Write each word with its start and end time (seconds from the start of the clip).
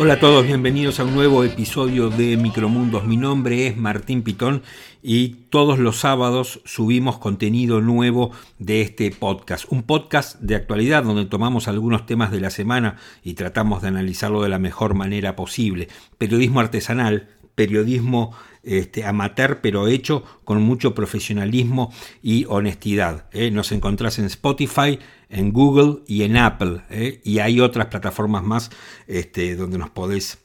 Hola 0.00 0.14
a 0.14 0.20
todos, 0.20 0.46
bienvenidos 0.46 1.00
a 1.00 1.04
un 1.04 1.12
nuevo 1.12 1.42
episodio 1.42 2.08
de 2.08 2.36
Micromundos. 2.36 3.04
Mi 3.04 3.16
nombre 3.16 3.66
es 3.66 3.76
Martín 3.76 4.22
Pitón 4.22 4.62
y 5.02 5.30
todos 5.50 5.80
los 5.80 5.96
sábados 5.96 6.60
subimos 6.64 7.18
contenido 7.18 7.80
nuevo 7.80 8.30
de 8.60 8.82
este 8.82 9.10
podcast. 9.10 9.64
Un 9.70 9.82
podcast 9.82 10.38
de 10.38 10.54
actualidad 10.54 11.02
donde 11.02 11.24
tomamos 11.24 11.66
algunos 11.66 12.06
temas 12.06 12.30
de 12.30 12.40
la 12.40 12.50
semana 12.50 12.94
y 13.24 13.34
tratamos 13.34 13.82
de 13.82 13.88
analizarlo 13.88 14.40
de 14.40 14.48
la 14.48 14.60
mejor 14.60 14.94
manera 14.94 15.34
posible. 15.34 15.88
Periodismo 16.16 16.60
artesanal, 16.60 17.30
periodismo 17.58 18.36
este, 18.62 19.04
amateur, 19.04 19.58
pero 19.60 19.88
hecho 19.88 20.22
con 20.44 20.62
mucho 20.62 20.94
profesionalismo 20.94 21.92
y 22.22 22.44
honestidad. 22.48 23.26
¿eh? 23.32 23.50
Nos 23.50 23.72
encontrás 23.72 24.20
en 24.20 24.26
Spotify, 24.26 25.00
en 25.28 25.52
Google 25.52 26.04
y 26.06 26.22
en 26.22 26.36
Apple. 26.36 26.82
¿eh? 26.88 27.20
Y 27.24 27.40
hay 27.40 27.58
otras 27.58 27.86
plataformas 27.86 28.44
más 28.44 28.70
este, 29.08 29.56
donde 29.56 29.76
nos 29.76 29.90
podés 29.90 30.38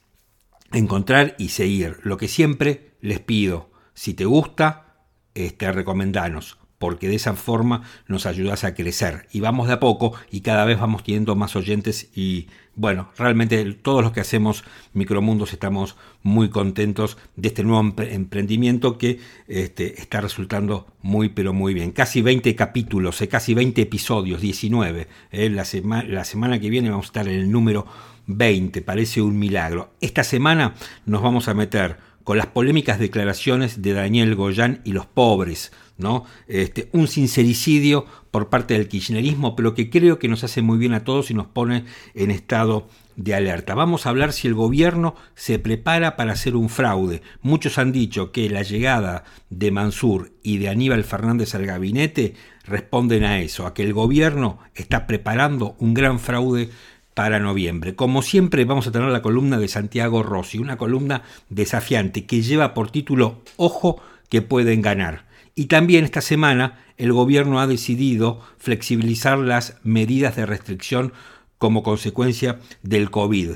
encontrar 0.71 1.35
y 1.37 1.49
seguir. 1.49 1.97
Lo 2.01 2.17
que 2.17 2.27
siempre 2.27 2.95
les 2.99 3.19
pido, 3.19 3.69
si 3.93 4.15
te 4.15 4.25
gusta, 4.25 4.95
este, 5.35 5.71
recomendanos 5.71 6.57
porque 6.83 7.07
de 7.07 7.15
esa 7.15 7.33
forma 7.35 7.83
nos 8.07 8.25
ayudas 8.25 8.65
a 8.65 8.75
crecer 8.75 9.25
y 9.31 9.39
vamos 9.39 9.67
de 9.67 9.73
a 9.73 9.79
poco 9.79 10.15
y 10.29 10.41
cada 10.41 10.65
vez 10.65 10.81
vamos 10.81 11.01
teniendo 11.01 11.33
más 11.33 11.55
oyentes 11.55 12.09
y 12.13 12.49
bueno, 12.75 13.09
realmente 13.17 13.63
todos 13.75 14.03
los 14.03 14.11
que 14.11 14.19
hacemos 14.19 14.65
Micromundos 14.91 15.53
estamos 15.53 15.95
muy 16.23 16.49
contentos 16.49 17.17
de 17.35 17.49
este 17.49 17.63
nuevo 17.63 17.93
emprendimiento 18.01 18.97
que 18.97 19.19
este, 19.47 20.01
está 20.01 20.21
resultando 20.21 20.87
muy 21.01 21.29
pero 21.29 21.53
muy 21.53 21.73
bien. 21.73 21.91
Casi 21.91 22.21
20 22.21 22.55
capítulos, 22.55 23.21
eh, 23.21 23.27
casi 23.27 23.53
20 23.53 23.81
episodios, 23.81 24.41
19. 24.41 25.07
Eh, 25.31 25.49
la, 25.49 25.65
la 26.07 26.23
semana 26.23 26.59
que 26.59 26.69
viene 26.69 26.89
vamos 26.89 27.07
a 27.07 27.09
estar 27.09 27.27
en 27.27 27.35
el 27.35 27.51
número 27.51 27.85
20, 28.27 28.81
parece 28.81 29.21
un 29.21 29.37
milagro. 29.37 29.93
Esta 30.01 30.23
semana 30.23 30.75
nos 31.05 31.21
vamos 31.21 31.47
a 31.47 31.53
meter 31.53 31.97
con 32.23 32.37
las 32.37 32.47
polémicas 32.47 32.99
declaraciones 32.99 33.81
de 33.81 33.93
Daniel 33.93 34.35
Goyán 34.35 34.81
y 34.85 34.93
los 34.93 35.05
pobres, 35.05 35.73
¿no? 35.97 36.25
Este, 36.47 36.89
un 36.91 37.07
sincericidio 37.07 38.05
por 38.31 38.49
parte 38.49 38.73
del 38.73 38.87
kirchnerismo, 38.87 39.55
pero 39.55 39.73
que 39.75 39.89
creo 39.89 40.19
que 40.19 40.27
nos 40.27 40.43
hace 40.43 40.61
muy 40.61 40.77
bien 40.77 40.93
a 40.93 41.03
todos 41.03 41.29
y 41.29 41.33
nos 41.33 41.47
pone 41.47 41.85
en 42.15 42.31
estado 42.31 42.87
de 43.15 43.35
alerta. 43.35 43.75
Vamos 43.75 44.05
a 44.05 44.09
hablar 44.09 44.33
si 44.33 44.47
el 44.47 44.55
gobierno 44.55 45.15
se 45.35 45.59
prepara 45.59 46.15
para 46.15 46.33
hacer 46.33 46.55
un 46.55 46.69
fraude. 46.69 47.21
Muchos 47.41 47.77
han 47.77 47.91
dicho 47.91 48.31
que 48.31 48.49
la 48.49 48.63
llegada 48.63 49.23
de 49.49 49.71
Mansur 49.71 50.31
y 50.41 50.57
de 50.57 50.69
Aníbal 50.69 51.03
Fernández 51.03 51.53
al 51.53 51.65
gabinete 51.65 52.33
responden 52.65 53.23
a 53.23 53.39
eso, 53.39 53.67
a 53.67 53.73
que 53.73 53.83
el 53.83 53.93
gobierno 53.93 54.59
está 54.73 55.05
preparando 55.05 55.75
un 55.79 55.93
gran 55.93 56.19
fraude 56.19 56.69
para 57.13 57.39
noviembre. 57.39 57.95
Como 57.95 58.21
siempre 58.21 58.65
vamos 58.65 58.87
a 58.87 58.91
tener 58.91 59.09
la 59.09 59.21
columna 59.21 59.59
de 59.59 59.67
Santiago 59.67 60.23
Rossi, 60.23 60.57
una 60.57 60.77
columna 60.77 61.21
desafiante 61.49 62.25
que 62.25 62.41
lleva 62.41 62.73
por 62.73 62.89
título 62.89 63.41
Ojo 63.57 64.01
que 64.29 64.41
pueden 64.41 64.81
ganar. 64.81 65.25
Y 65.55 65.65
también 65.65 66.03
esta 66.03 66.21
semana 66.21 66.83
el 66.97 67.13
gobierno 67.13 67.59
ha 67.59 67.67
decidido 67.67 68.41
flexibilizar 68.57 69.37
las 69.37 69.77
medidas 69.83 70.35
de 70.35 70.45
restricción 70.45 71.13
como 71.57 71.83
consecuencia 71.83 72.59
del 72.81 73.11
COVID. 73.11 73.51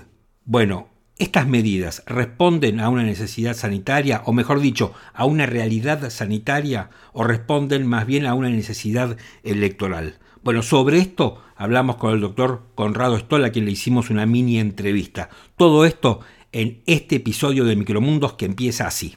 Bueno, 0.45 0.89
estas 1.17 1.47
medidas 1.47 2.03
responden 2.05 2.79
a 2.79 2.89
una 2.89 3.01
necesidad 3.01 3.55
sanitaria, 3.55 4.21
o 4.25 4.33
mejor 4.33 4.59
dicho, 4.59 4.93
a 5.13 5.25
una 5.25 5.47
realidad 5.47 6.11
sanitaria, 6.11 6.91
o 7.11 7.23
responden 7.23 7.87
más 7.87 8.05
bien 8.05 8.27
a 8.27 8.35
una 8.35 8.49
necesidad 8.49 9.17
electoral. 9.43 10.19
Bueno, 10.43 10.61
sobre 10.61 10.99
esto 10.99 11.41
hablamos 11.55 11.95
con 11.95 12.13
el 12.13 12.21
doctor 12.21 12.67
Conrado 12.75 13.17
Stoll, 13.17 13.45
a 13.45 13.51
quien 13.51 13.65
le 13.65 13.71
hicimos 13.71 14.11
una 14.11 14.27
mini 14.27 14.59
entrevista. 14.59 15.29
Todo 15.55 15.85
esto 15.85 16.19
en 16.51 16.83
este 16.85 17.15
episodio 17.15 17.65
de 17.65 17.75
Micromundos 17.75 18.33
que 18.33 18.45
empieza 18.45 18.85
así. 18.85 19.15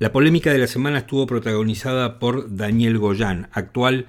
La 0.00 0.12
polémica 0.12 0.50
de 0.50 0.56
la 0.56 0.66
semana 0.66 1.00
estuvo 1.00 1.26
protagonizada 1.26 2.18
por 2.18 2.56
Daniel 2.56 2.96
Goyán, 2.96 3.50
actual 3.52 4.06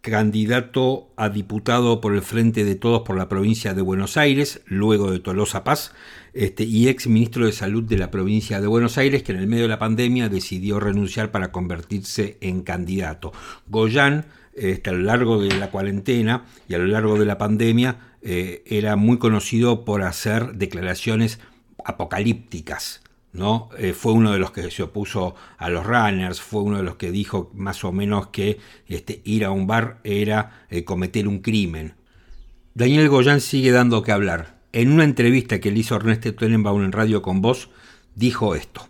candidato 0.00 1.12
a 1.14 1.28
diputado 1.28 2.00
por 2.00 2.14
el 2.14 2.22
Frente 2.22 2.64
de 2.64 2.74
Todos 2.74 3.02
por 3.02 3.18
la 3.18 3.28
provincia 3.28 3.74
de 3.74 3.82
Buenos 3.82 4.16
Aires, 4.16 4.62
luego 4.64 5.10
de 5.10 5.18
Tolosa 5.18 5.62
Paz, 5.62 5.92
este, 6.32 6.64
y 6.64 6.88
ex 6.88 7.06
ministro 7.06 7.44
de 7.44 7.52
Salud 7.52 7.84
de 7.84 7.98
la 7.98 8.10
provincia 8.10 8.62
de 8.62 8.66
Buenos 8.66 8.96
Aires, 8.96 9.22
que 9.22 9.32
en 9.32 9.38
el 9.38 9.46
medio 9.46 9.64
de 9.64 9.68
la 9.68 9.78
pandemia 9.78 10.30
decidió 10.30 10.80
renunciar 10.80 11.30
para 11.32 11.52
convertirse 11.52 12.38
en 12.40 12.62
candidato. 12.62 13.34
Goyán, 13.66 14.24
este, 14.54 14.88
a 14.88 14.94
lo 14.94 15.00
largo 15.00 15.38
de 15.38 15.54
la 15.54 15.70
cuarentena 15.70 16.46
y 16.66 16.76
a 16.76 16.78
lo 16.78 16.86
largo 16.86 17.18
de 17.18 17.26
la 17.26 17.36
pandemia, 17.36 17.98
eh, 18.22 18.62
era 18.64 18.96
muy 18.96 19.18
conocido 19.18 19.84
por 19.84 20.00
hacer 20.00 20.54
declaraciones 20.54 21.40
apocalípticas 21.84 23.02
¿no? 23.36 23.68
Eh, 23.78 23.92
fue 23.92 24.12
uno 24.12 24.32
de 24.32 24.38
los 24.38 24.50
que 24.50 24.70
se 24.70 24.82
opuso 24.82 25.34
a 25.58 25.68
los 25.68 25.84
runners, 25.84 26.40
fue 26.40 26.62
uno 26.62 26.78
de 26.78 26.82
los 26.82 26.96
que 26.96 27.10
dijo 27.10 27.50
más 27.54 27.84
o 27.84 27.92
menos 27.92 28.28
que 28.28 28.58
este, 28.88 29.20
ir 29.24 29.44
a 29.44 29.50
un 29.50 29.66
bar 29.66 29.98
era 30.04 30.64
eh, 30.70 30.84
cometer 30.84 31.28
un 31.28 31.40
crimen. 31.40 31.94
Daniel 32.74 33.08
Goyán 33.08 33.40
sigue 33.40 33.70
dando 33.70 34.02
que 34.02 34.12
hablar. 34.12 34.56
En 34.72 34.90
una 34.90 35.04
entrevista 35.04 35.60
que 35.60 35.70
le 35.70 35.78
hizo 35.78 35.96
Ernesto 35.96 36.34
Tenenbaum 36.34 36.82
en 36.82 36.92
Radio 36.92 37.22
con 37.22 37.40
Voz, 37.40 37.70
dijo 38.14 38.54
esto. 38.54 38.82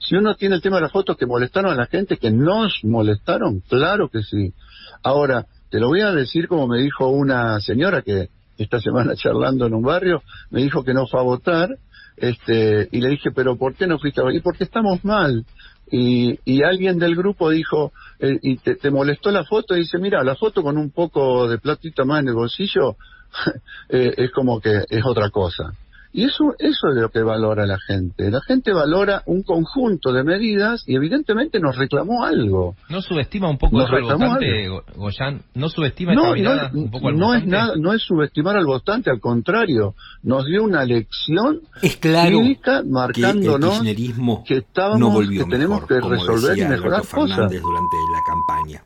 Si 0.00 0.14
uno 0.14 0.34
tiene 0.36 0.54
el 0.54 0.62
tema 0.62 0.76
de 0.76 0.82
las 0.82 0.92
fotos 0.92 1.16
que 1.18 1.26
molestaron 1.26 1.72
a 1.72 1.74
la 1.74 1.86
gente, 1.86 2.16
que 2.16 2.30
nos 2.30 2.80
molestaron, 2.82 3.60
claro 3.68 4.08
que 4.08 4.22
sí. 4.22 4.54
Ahora, 5.02 5.46
te 5.70 5.78
lo 5.80 5.88
voy 5.88 6.00
a 6.00 6.12
decir 6.12 6.48
como 6.48 6.66
me 6.66 6.78
dijo 6.78 7.08
una 7.08 7.60
señora 7.60 8.00
que 8.02 8.30
esta 8.56 8.80
semana 8.80 9.14
charlando 9.16 9.66
en 9.66 9.74
un 9.74 9.82
barrio, 9.82 10.22
me 10.50 10.62
dijo 10.62 10.84
que 10.84 10.94
no 10.94 11.06
fue 11.06 11.20
a 11.20 11.24
votar 11.24 11.78
este, 12.20 12.88
y 12.92 13.00
le 13.00 13.10
dije, 13.10 13.30
pero 13.34 13.56
¿por 13.56 13.74
qué 13.74 13.86
no 13.86 13.98
fuiste 13.98 14.22
Y 14.32 14.40
porque 14.40 14.64
estamos 14.64 15.04
mal. 15.04 15.44
Y, 15.90 16.38
y 16.44 16.62
alguien 16.62 16.98
del 16.98 17.16
grupo 17.16 17.50
dijo, 17.50 17.92
eh, 18.18 18.38
y 18.42 18.56
te, 18.58 18.90
molestó 18.90 19.30
la 19.30 19.44
foto, 19.44 19.74
y 19.74 19.80
dice, 19.80 19.98
mira, 19.98 20.22
la 20.22 20.36
foto 20.36 20.62
con 20.62 20.76
un 20.76 20.90
poco 20.90 21.48
de 21.48 21.58
platito 21.58 22.04
más 22.04 22.20
en 22.20 22.28
el 22.28 22.34
bolsillo 22.34 22.96
eh, 23.88 24.14
es 24.16 24.30
como 24.32 24.60
que 24.60 24.84
es 24.88 25.04
otra 25.04 25.30
cosa. 25.30 25.72
Y 26.12 26.24
eso, 26.24 26.54
eso 26.58 26.88
es 26.88 26.96
lo 26.96 27.10
que 27.10 27.22
valora 27.22 27.66
la 27.66 27.78
gente. 27.78 28.30
La 28.30 28.40
gente 28.40 28.72
valora 28.72 29.22
un 29.26 29.42
conjunto 29.42 30.12
de 30.12 30.24
medidas 30.24 30.82
y 30.86 30.96
evidentemente 30.96 31.60
nos 31.60 31.76
reclamó 31.76 32.24
algo. 32.24 32.76
¿No 32.88 33.02
subestima 33.02 33.50
un 33.50 33.58
poco 33.58 33.78
al 33.80 34.02
votante, 34.02 34.68
Goyan? 34.96 35.42
¿No 35.54 35.68
subestima 35.68 36.14
no, 36.14 36.32
un 36.72 36.90
poco 36.90 37.08
al 37.08 37.18
no 37.18 37.34
Es 37.34 37.46
nada, 37.46 37.74
no 37.76 37.92
es 37.92 38.02
subestimar 38.02 38.56
al 38.56 38.64
votante, 38.64 39.10
al 39.10 39.20
contrario. 39.20 39.94
Nos 40.22 40.46
dio 40.46 40.64
una 40.64 40.84
lección 40.84 41.60
es 41.82 41.96
claro 41.96 42.40
marcándonos 42.86 43.82
que, 43.82 43.90
el 43.90 44.14
que, 44.46 44.56
estábamos, 44.56 45.00
no 45.00 45.10
volvió 45.10 45.44
que 45.44 45.50
tenemos 45.50 45.86
que 45.86 46.00
resolver 46.00 46.58
y 46.58 46.64
mejorar 46.64 47.02
cosas. 47.06 47.36
durante 47.36 47.96
la 48.12 48.22
campaña. 48.26 48.84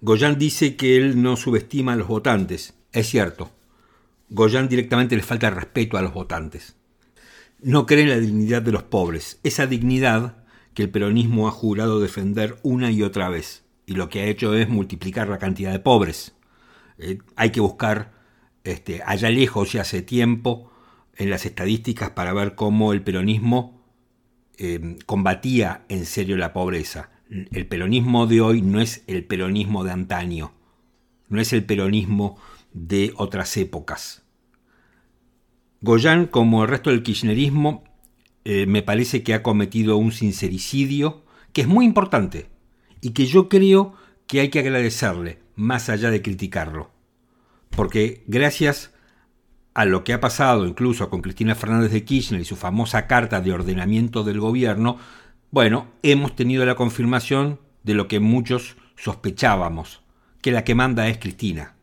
Goyan 0.00 0.38
dice 0.38 0.76
que 0.76 0.96
él 0.96 1.22
no 1.22 1.36
subestima 1.36 1.92
a 1.92 1.96
los 1.96 2.08
votantes. 2.08 2.74
Es 2.92 3.08
cierto 3.08 3.50
Goyan 4.30 4.68
directamente 4.68 5.16
le 5.16 5.22
falta 5.22 5.50
respeto 5.50 5.96
a 5.96 6.02
los 6.02 6.14
votantes. 6.14 6.76
No 7.60 7.84
cree 7.84 8.02
en 8.02 8.10
la 8.10 8.18
dignidad 8.18 8.62
de 8.62 8.72
los 8.72 8.84
pobres, 8.84 9.40
esa 9.42 9.66
dignidad 9.66 10.44
que 10.72 10.84
el 10.84 10.90
peronismo 10.90 11.48
ha 11.48 11.50
jurado 11.50 12.00
defender 12.00 12.56
una 12.62 12.92
y 12.92 13.02
otra 13.02 13.28
vez, 13.28 13.64
y 13.86 13.94
lo 13.94 14.08
que 14.08 14.20
ha 14.20 14.26
hecho 14.26 14.54
es 14.54 14.68
multiplicar 14.68 15.28
la 15.28 15.38
cantidad 15.38 15.72
de 15.72 15.80
pobres. 15.80 16.34
Eh, 16.98 17.18
hay 17.34 17.50
que 17.50 17.60
buscar 17.60 18.12
este, 18.62 19.02
allá 19.04 19.30
lejos 19.30 19.74
y 19.74 19.78
hace 19.78 20.00
tiempo 20.00 20.70
en 21.16 21.28
las 21.28 21.44
estadísticas 21.44 22.10
para 22.10 22.32
ver 22.32 22.54
cómo 22.54 22.92
el 22.92 23.02
peronismo 23.02 23.82
eh, 24.58 24.96
combatía 25.06 25.84
en 25.88 26.06
serio 26.06 26.36
la 26.36 26.52
pobreza. 26.52 27.10
El 27.28 27.66
peronismo 27.66 28.26
de 28.26 28.40
hoy 28.40 28.62
no 28.62 28.80
es 28.80 29.02
el 29.06 29.24
peronismo 29.24 29.82
de 29.82 29.90
antaño, 29.92 30.52
no 31.28 31.40
es 31.40 31.52
el 31.52 31.64
peronismo 31.64 32.38
de 32.72 33.12
otras 33.16 33.56
épocas. 33.56 34.22
Goyan, 35.82 36.26
como 36.26 36.62
el 36.62 36.68
resto 36.68 36.90
del 36.90 37.02
kirchnerismo, 37.02 37.84
eh, 38.44 38.66
me 38.66 38.82
parece 38.82 39.22
que 39.22 39.34
ha 39.34 39.42
cometido 39.42 39.96
un 39.96 40.12
sincericidio 40.12 41.24
que 41.52 41.62
es 41.62 41.68
muy 41.68 41.84
importante 41.84 42.48
y 43.00 43.10
que 43.10 43.26
yo 43.26 43.48
creo 43.48 43.94
que 44.26 44.40
hay 44.40 44.48
que 44.48 44.60
agradecerle, 44.60 45.38
más 45.56 45.88
allá 45.88 46.10
de 46.10 46.22
criticarlo. 46.22 46.90
Porque 47.70 48.24
gracias 48.26 48.92
a 49.72 49.84
lo 49.84 50.04
que 50.04 50.12
ha 50.12 50.20
pasado 50.20 50.66
incluso 50.66 51.08
con 51.08 51.22
Cristina 51.22 51.54
Fernández 51.54 51.92
de 51.92 52.04
Kirchner 52.04 52.40
y 52.40 52.44
su 52.44 52.56
famosa 52.56 53.06
carta 53.06 53.40
de 53.40 53.52
ordenamiento 53.52 54.22
del 54.22 54.40
gobierno, 54.40 54.98
bueno, 55.50 55.88
hemos 56.02 56.36
tenido 56.36 56.66
la 56.66 56.74
confirmación 56.74 57.58
de 57.82 57.94
lo 57.94 58.06
que 58.06 58.20
muchos 58.20 58.76
sospechábamos, 58.96 60.02
que 60.42 60.52
la 60.52 60.64
que 60.64 60.74
manda 60.74 61.08
es 61.08 61.18
Cristina. 61.18 61.76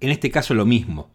En 0.00 0.10
este 0.10 0.30
caso 0.30 0.54
lo 0.54 0.66
mismo. 0.66 1.11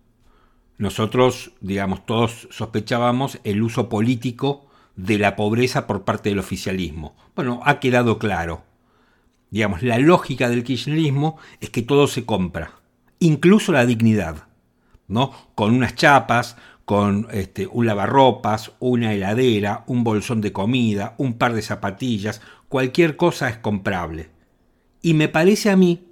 Nosotros, 0.77 1.51
digamos, 1.59 2.05
todos 2.05 2.47
sospechábamos 2.51 3.39
el 3.43 3.63
uso 3.63 3.89
político 3.89 4.67
de 4.95 5.17
la 5.17 5.35
pobreza 5.35 5.87
por 5.87 6.03
parte 6.03 6.29
del 6.29 6.39
oficialismo. 6.39 7.15
Bueno, 7.35 7.61
ha 7.63 7.79
quedado 7.79 8.19
claro. 8.19 8.63
Digamos, 9.49 9.81
la 9.81 9.97
lógica 9.97 10.49
del 10.49 10.63
kirchnerismo 10.63 11.37
es 11.61 11.71
que 11.71 11.81
todo 11.81 12.07
se 12.07 12.25
compra, 12.25 12.73
incluso 13.19 13.71
la 13.71 13.85
dignidad, 13.85 14.47
¿no? 15.07 15.31
Con 15.55 15.73
unas 15.73 15.95
chapas, 15.95 16.57
con 16.85 17.27
este, 17.31 17.65
un 17.67 17.85
lavarropas, 17.85 18.73
una 18.79 19.13
heladera, 19.13 19.83
un 19.87 20.03
bolsón 20.03 20.41
de 20.41 20.51
comida, 20.51 21.15
un 21.17 21.37
par 21.37 21.53
de 21.53 21.61
zapatillas, 21.61 22.41
cualquier 22.69 23.17
cosa 23.17 23.49
es 23.49 23.57
comprable. 23.57 24.29
Y 25.01 25.13
me 25.13 25.27
parece 25.27 25.69
a 25.71 25.75
mí 25.75 26.07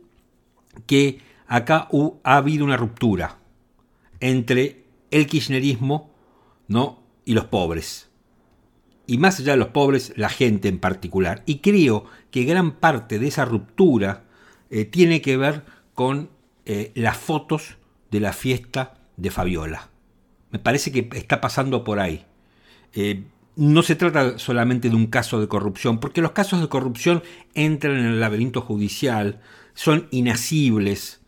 que 0.87 1.19
acá 1.47 1.87
ha 2.23 2.37
habido 2.37 2.65
una 2.65 2.77
ruptura 2.77 3.37
entre 4.19 4.85
el 5.11 5.27
kirchnerismo 5.27 6.11
¿no? 6.67 7.03
y 7.25 7.33
los 7.33 7.45
pobres. 7.45 8.09
Y 9.07 9.17
más 9.17 9.39
allá 9.39 9.51
de 9.53 9.57
los 9.57 9.69
pobres, 9.69 10.13
la 10.15 10.29
gente 10.29 10.67
en 10.67 10.79
particular. 10.79 11.43
Y 11.45 11.59
creo 11.59 12.05
que 12.31 12.43
gran 12.43 12.77
parte 12.79 13.19
de 13.19 13.27
esa 13.27 13.45
ruptura 13.45 14.23
eh, 14.69 14.85
tiene 14.85 15.21
que 15.21 15.37
ver 15.37 15.63
con 15.93 16.29
eh, 16.65 16.91
las 16.95 17.17
fotos 17.17 17.77
de 18.09 18.19
la 18.19 18.33
fiesta 18.33 18.95
de 19.17 19.31
Fabiola. 19.31 19.89
Me 20.51 20.59
parece 20.59 20.91
que 20.91 21.07
está 21.13 21.39
pasando 21.39 21.83
por 21.83 21.99
ahí. 21.99 22.25
Eh, 22.93 23.25
no 23.55 23.83
se 23.83 23.95
trata 23.95 24.37
solamente 24.39 24.89
de 24.89 24.95
un 24.95 25.07
caso 25.07 25.39
de 25.39 25.47
corrupción, 25.47 25.99
porque 25.99 26.21
los 26.21 26.31
casos 26.31 26.61
de 26.61 26.67
corrupción 26.67 27.23
entran 27.53 27.97
en 27.97 28.05
el 28.05 28.19
laberinto 28.19 28.61
judicial, 28.61 29.41
son 29.73 30.07
inasibles, 30.11 31.21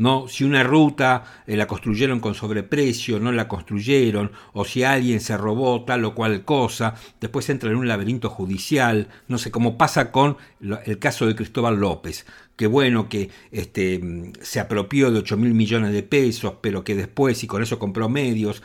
¿no? 0.00 0.28
Si 0.28 0.44
una 0.44 0.62
ruta 0.62 1.42
eh, 1.46 1.58
la 1.58 1.66
construyeron 1.66 2.20
con 2.20 2.34
sobreprecio, 2.34 3.20
no 3.20 3.32
la 3.32 3.46
construyeron, 3.46 4.32
o 4.54 4.64
si 4.64 4.82
alguien 4.82 5.20
se 5.20 5.36
robó 5.36 5.84
tal 5.84 6.06
o 6.06 6.14
cual 6.14 6.42
cosa, 6.46 6.94
después 7.20 7.50
entra 7.50 7.70
en 7.70 7.76
un 7.76 7.86
laberinto 7.86 8.30
judicial, 8.30 9.08
no 9.28 9.36
sé, 9.36 9.50
cómo 9.50 9.76
pasa 9.76 10.10
con 10.10 10.38
el 10.86 10.98
caso 10.98 11.26
de 11.26 11.36
Cristóbal 11.36 11.76
López, 11.76 12.24
que 12.56 12.66
bueno, 12.66 13.10
que 13.10 13.28
este, 13.52 14.32
se 14.40 14.58
apropió 14.58 15.10
de 15.10 15.18
8 15.18 15.36
mil 15.36 15.52
millones 15.52 15.92
de 15.92 16.02
pesos, 16.02 16.54
pero 16.62 16.82
que 16.82 16.94
después, 16.94 17.44
y 17.44 17.46
con 17.46 17.62
eso 17.62 17.78
compró 17.78 18.08
medios, 18.08 18.62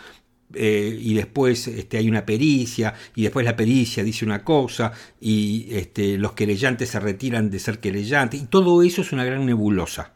eh, 0.54 0.98
y 0.98 1.16
después 1.16 1.68
este, 1.68 1.98
hay 1.98 2.08
una 2.08 2.26
pericia, 2.26 2.94
y 3.14 3.24
después 3.24 3.46
la 3.46 3.58
pericia 3.58 4.06
dice 4.06 4.24
una 4.24 4.46
cosa, 4.46 4.94
y 5.20 5.68
este, 5.72 6.18
los 6.18 6.32
querellantes 6.32 6.92
se 6.92 7.00
retiran 7.02 7.50
de 7.50 7.60
ser 7.60 7.82
querellantes, 7.82 8.42
y 8.42 8.46
todo 8.46 8.82
eso 8.84 9.02
es 9.02 9.12
una 9.12 9.26
gran 9.26 9.46
nebulosa. 9.46 10.15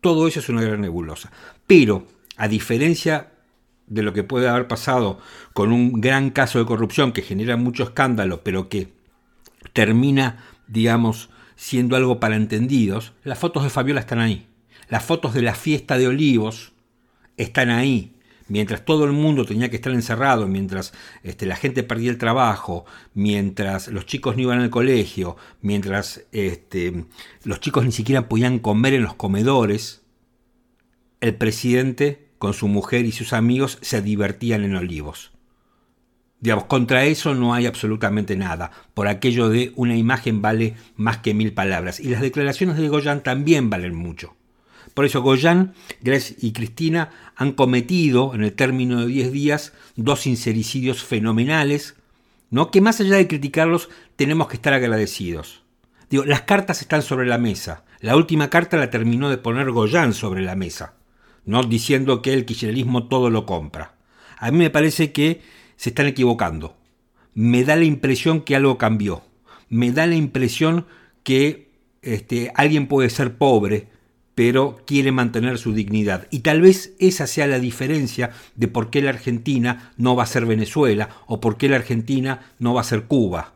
Todo 0.00 0.28
eso 0.28 0.40
es 0.40 0.48
una 0.48 0.62
gran 0.62 0.80
nebulosa. 0.80 1.30
Pero, 1.66 2.06
a 2.36 2.48
diferencia 2.48 3.32
de 3.86 4.02
lo 4.02 4.12
que 4.12 4.22
puede 4.22 4.48
haber 4.48 4.68
pasado 4.68 5.18
con 5.54 5.72
un 5.72 6.00
gran 6.00 6.30
caso 6.30 6.58
de 6.58 6.66
corrupción 6.66 7.12
que 7.12 7.22
genera 7.22 7.56
mucho 7.56 7.84
escándalo, 7.84 8.42
pero 8.44 8.68
que 8.68 8.92
termina, 9.72 10.44
digamos, 10.66 11.30
siendo 11.56 11.96
algo 11.96 12.20
para 12.20 12.36
entendidos, 12.36 13.12
las 13.24 13.38
fotos 13.38 13.64
de 13.64 13.70
Fabiola 13.70 14.00
están 14.00 14.20
ahí. 14.20 14.46
Las 14.88 15.04
fotos 15.04 15.34
de 15.34 15.42
la 15.42 15.54
fiesta 15.54 15.98
de 15.98 16.06
olivos 16.06 16.72
están 17.36 17.70
ahí 17.70 18.17
mientras 18.48 18.84
todo 18.84 19.04
el 19.04 19.12
mundo 19.12 19.44
tenía 19.44 19.70
que 19.70 19.76
estar 19.76 19.92
encerrado, 19.92 20.48
mientras 20.48 20.92
este, 21.22 21.46
la 21.46 21.56
gente 21.56 21.82
perdía 21.82 22.10
el 22.10 22.18
trabajo, 22.18 22.84
mientras 23.14 23.88
los 23.88 24.06
chicos 24.06 24.36
no 24.36 24.42
iban 24.42 24.60
al 24.60 24.70
colegio, 24.70 25.36
mientras 25.60 26.24
este, 26.32 27.04
los 27.44 27.60
chicos 27.60 27.84
ni 27.84 27.92
siquiera 27.92 28.28
podían 28.28 28.58
comer 28.58 28.94
en 28.94 29.02
los 29.02 29.14
comedores, 29.14 30.02
el 31.20 31.34
presidente 31.34 32.28
con 32.38 32.54
su 32.54 32.68
mujer 32.68 33.04
y 33.04 33.12
sus 33.12 33.32
amigos 33.32 33.78
se 33.80 34.02
divertían 34.02 34.64
en 34.64 34.76
olivos. 34.76 35.32
Digamos, 36.40 36.64
contra 36.66 37.04
eso 37.04 37.34
no 37.34 37.52
hay 37.52 37.66
absolutamente 37.66 38.36
nada, 38.36 38.70
por 38.94 39.08
aquello 39.08 39.48
de 39.48 39.72
una 39.74 39.96
imagen 39.96 40.40
vale 40.40 40.76
más 40.94 41.18
que 41.18 41.34
mil 41.34 41.52
palabras. 41.52 41.98
Y 41.98 42.10
las 42.10 42.20
declaraciones 42.20 42.76
de 42.76 42.88
Goyan 42.88 43.24
también 43.24 43.70
valen 43.70 43.94
mucho. 43.94 44.36
Por 44.98 45.04
eso 45.04 45.22
Goyan, 45.22 45.74
Grace 46.00 46.34
y 46.40 46.50
Cristina 46.50 47.10
han 47.36 47.52
cometido 47.52 48.34
en 48.34 48.42
el 48.42 48.52
término 48.52 49.02
de 49.02 49.06
10 49.06 49.30
días 49.30 49.72
dos 49.94 50.22
sincericidios 50.22 51.04
fenomenales, 51.04 51.94
¿no? 52.50 52.72
que 52.72 52.80
más 52.80 52.98
allá 53.00 53.14
de 53.14 53.28
criticarlos 53.28 53.90
tenemos 54.16 54.48
que 54.48 54.56
estar 54.56 54.72
agradecidos. 54.72 55.62
Digo, 56.10 56.24
las 56.24 56.42
cartas 56.42 56.80
están 56.80 57.02
sobre 57.02 57.28
la 57.28 57.38
mesa. 57.38 57.84
La 58.00 58.16
última 58.16 58.50
carta 58.50 58.76
la 58.76 58.90
terminó 58.90 59.30
de 59.30 59.38
poner 59.38 59.70
Goyan 59.70 60.14
sobre 60.14 60.42
la 60.42 60.56
mesa, 60.56 60.94
¿no? 61.44 61.62
diciendo 61.62 62.20
que 62.20 62.34
el 62.34 62.44
kirchnerismo 62.44 63.06
todo 63.06 63.30
lo 63.30 63.46
compra. 63.46 63.94
A 64.36 64.50
mí 64.50 64.58
me 64.58 64.70
parece 64.70 65.12
que 65.12 65.42
se 65.76 65.90
están 65.90 66.08
equivocando. 66.08 66.76
Me 67.34 67.62
da 67.62 67.76
la 67.76 67.84
impresión 67.84 68.40
que 68.40 68.56
algo 68.56 68.78
cambió. 68.78 69.22
Me 69.68 69.92
da 69.92 70.08
la 70.08 70.16
impresión 70.16 70.86
que 71.22 71.70
este, 72.02 72.50
alguien 72.56 72.88
puede 72.88 73.10
ser 73.10 73.36
pobre, 73.36 73.96
pero 74.38 74.78
quiere 74.86 75.10
mantener 75.10 75.58
su 75.58 75.72
dignidad. 75.72 76.28
Y 76.30 76.40
tal 76.40 76.60
vez 76.60 76.94
esa 77.00 77.26
sea 77.26 77.48
la 77.48 77.58
diferencia 77.58 78.30
de 78.54 78.68
por 78.68 78.88
qué 78.88 79.02
la 79.02 79.10
Argentina 79.10 79.90
no 79.96 80.14
va 80.14 80.22
a 80.22 80.26
ser 80.26 80.46
Venezuela 80.46 81.08
o 81.26 81.40
por 81.40 81.56
qué 81.56 81.68
la 81.68 81.74
Argentina 81.74 82.52
no 82.60 82.72
va 82.72 82.82
a 82.82 82.84
ser 82.84 83.06
Cuba. 83.06 83.54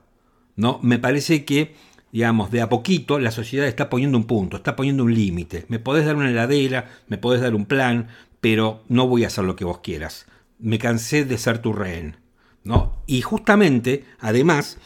¿no? 0.57 0.81
Me 0.83 0.99
parece 0.99 1.45
que, 1.45 1.77
digamos, 2.11 2.51
de 2.51 2.63
a 2.63 2.69
poquito 2.69 3.21
la 3.21 3.31
sociedad 3.31 3.69
está 3.69 3.89
poniendo 3.89 4.19
un 4.19 4.25
punto, 4.25 4.57
está 4.57 4.75
poniendo 4.75 5.05
un 5.05 5.15
límite. 5.15 5.67
Me 5.69 5.79
podés 5.79 6.05
dar 6.05 6.17
una 6.17 6.31
heladera, 6.31 6.91
me 7.07 7.17
podés 7.17 7.43
dar 7.43 7.55
un 7.55 7.67
plan, 7.67 8.09
pero 8.41 8.83
no 8.89 9.07
voy 9.07 9.23
a 9.23 9.29
hacer 9.29 9.45
lo 9.45 9.55
que 9.55 9.65
vos 9.65 9.79
quieras. 9.85 10.27
Me 10.59 10.81
cansé 10.81 11.25
de 11.25 11.39
ser 11.39 11.59
tu 11.59 11.73
rehén. 11.73 12.17
¿no? 12.65 13.05
Y 13.07 13.21
justamente, 13.23 14.05
además, 14.19 14.79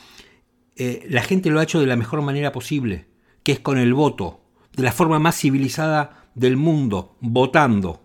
eh, 0.77 1.07
la 1.09 1.23
gente 1.23 1.49
lo 1.49 1.59
ha 1.59 1.63
hecho 1.63 1.81
de 1.81 1.87
la 1.87 1.97
mejor 1.97 2.21
manera 2.21 2.53
posible, 2.53 3.07
que 3.43 3.53
es 3.53 3.61
con 3.61 3.79
el 3.79 3.95
voto 3.95 4.43
de 4.77 4.83
la 4.83 4.93
forma 4.93 5.19
más 5.19 5.37
civilizada 5.37 6.29
del 6.35 6.57
mundo, 6.57 7.17
votando. 7.21 8.03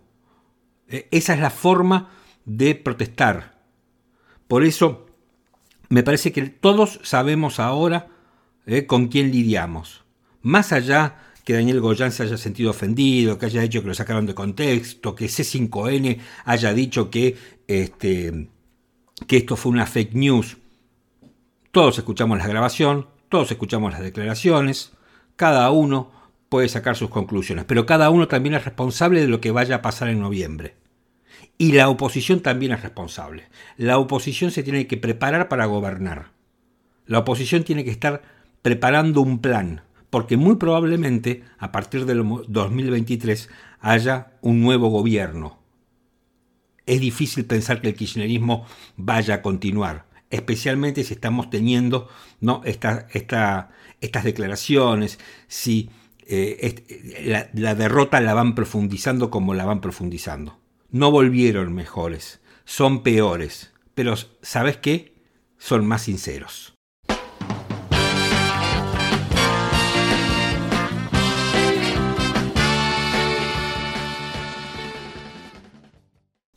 E, 0.88 1.08
esa 1.12 1.34
es 1.34 1.40
la 1.40 1.50
forma 1.50 2.10
de 2.46 2.76
protestar. 2.76 3.62
Por 4.48 4.64
eso 4.64 5.06
me 5.90 6.04
parece 6.04 6.32
que 6.32 6.44
todos 6.44 7.00
sabemos 7.04 7.60
ahora 7.60 8.08
eh, 8.66 8.86
con 8.86 9.10
quién 9.10 9.32
lidiamos. 9.32 10.06
Más 10.42 10.72
allá 10.72 11.18
que 11.44 11.54
Daniel 11.54 11.82
Goyán 11.82 12.12
se 12.12 12.24
haya 12.24 12.38
sentido 12.38 12.72
ofendido, 12.72 13.38
que 13.38 13.48
haya 13.48 13.62
dicho 13.62 13.82
que 13.82 13.90
lo 13.90 13.94
sacaron 13.94 14.25
de 14.25 14.36
contexto, 14.36 15.16
que 15.16 15.25
C5N 15.25 16.20
haya 16.46 16.74
dicho 16.74 17.10
que, 17.10 17.36
este, 17.68 18.50
que 19.28 19.38
esto 19.38 19.56
fue 19.58 19.72
una 19.72 19.86
fake 19.86 20.13
news. 20.13 20.58
Todos 21.72 21.98
escuchamos 21.98 22.38
la 22.38 22.48
grabación, 22.48 23.08
todos 23.28 23.51
escuchamos 23.51 23.92
las 23.92 24.01
declaraciones, 24.01 24.92
cada 25.36 25.70
uno 25.72 26.21
puede 26.51 26.67
sacar 26.67 26.98
sus 26.98 27.10
conclusiones, 27.10 27.63
pero 27.63 27.86
cada 27.86 28.10
uno 28.10 28.27
también 28.27 28.55
es 28.55 28.65
responsable 28.65 29.22
de 29.22 29.29
lo 29.29 29.39
que 29.39 29.51
vaya 29.51 29.75
a 29.77 29.81
pasar 29.81 30.10
en 30.10 30.20
noviembre. 30.20 30.75
Y 31.58 31.72
la 31.72 31.88
oposición 31.88 32.41
también 32.41 32.74
es 32.74 32.81
responsable. 32.81 33.48
La 33.77 33.98
oposición 33.98 34.51
se 34.51 34.62
tiene 34.62 34.86
que 34.86 34.98
preparar 34.98 35.48
para 35.48 35.65
gobernar. 35.65 36.34
La 37.05 37.20
oposición 37.20 37.63
tiene 37.63 37.86
que 37.86 37.91
estar 37.91 38.24
preparando 38.62 39.22
un 39.22 39.39
plan, 39.39 39.84
porque 40.10 40.36
muy 40.36 40.58
probablemente 40.58 41.46
a 41.58 41.72
partir 41.72 42.05
del 42.05 42.22
2023 42.50 43.48
haya 43.79 44.34
un 44.41 44.62
nuevo 44.62 44.89
gobierno. 44.89 45.58
Es 46.86 47.00
difícil 47.00 47.46
pensar 47.46 47.79
que 47.79 47.88
el 47.88 47.96
kirchnerismo 47.96 48.65
vaya 48.98 49.36
a 49.36 49.41
continuar, 49.41 50.03
especialmente 50.29 51.05
si 51.05 51.13
estamos 51.13 51.50
teniendo 51.50 52.10
estas 52.65 54.24
declaraciones, 54.25 55.17
si 55.48 55.89
eh, 56.34 57.50
la, 57.54 57.76
derrota 57.76 58.22
la 58.22 58.34
van 58.34 58.56
profundizando 58.56 59.30
como 59.30 59.54
la 59.54 59.66
van 59.66 59.82
profundizando. 59.82 60.60
No 60.90 61.12
volvieron 61.12 61.74
mejores, 61.74 62.40
son 62.64 63.04
peores, 63.04 63.74
pero 63.96 64.16
¿sabes 64.42 64.78
qué? 64.78 65.14
Son 65.58 65.86
más 65.86 66.04
sinceros. 66.04 66.74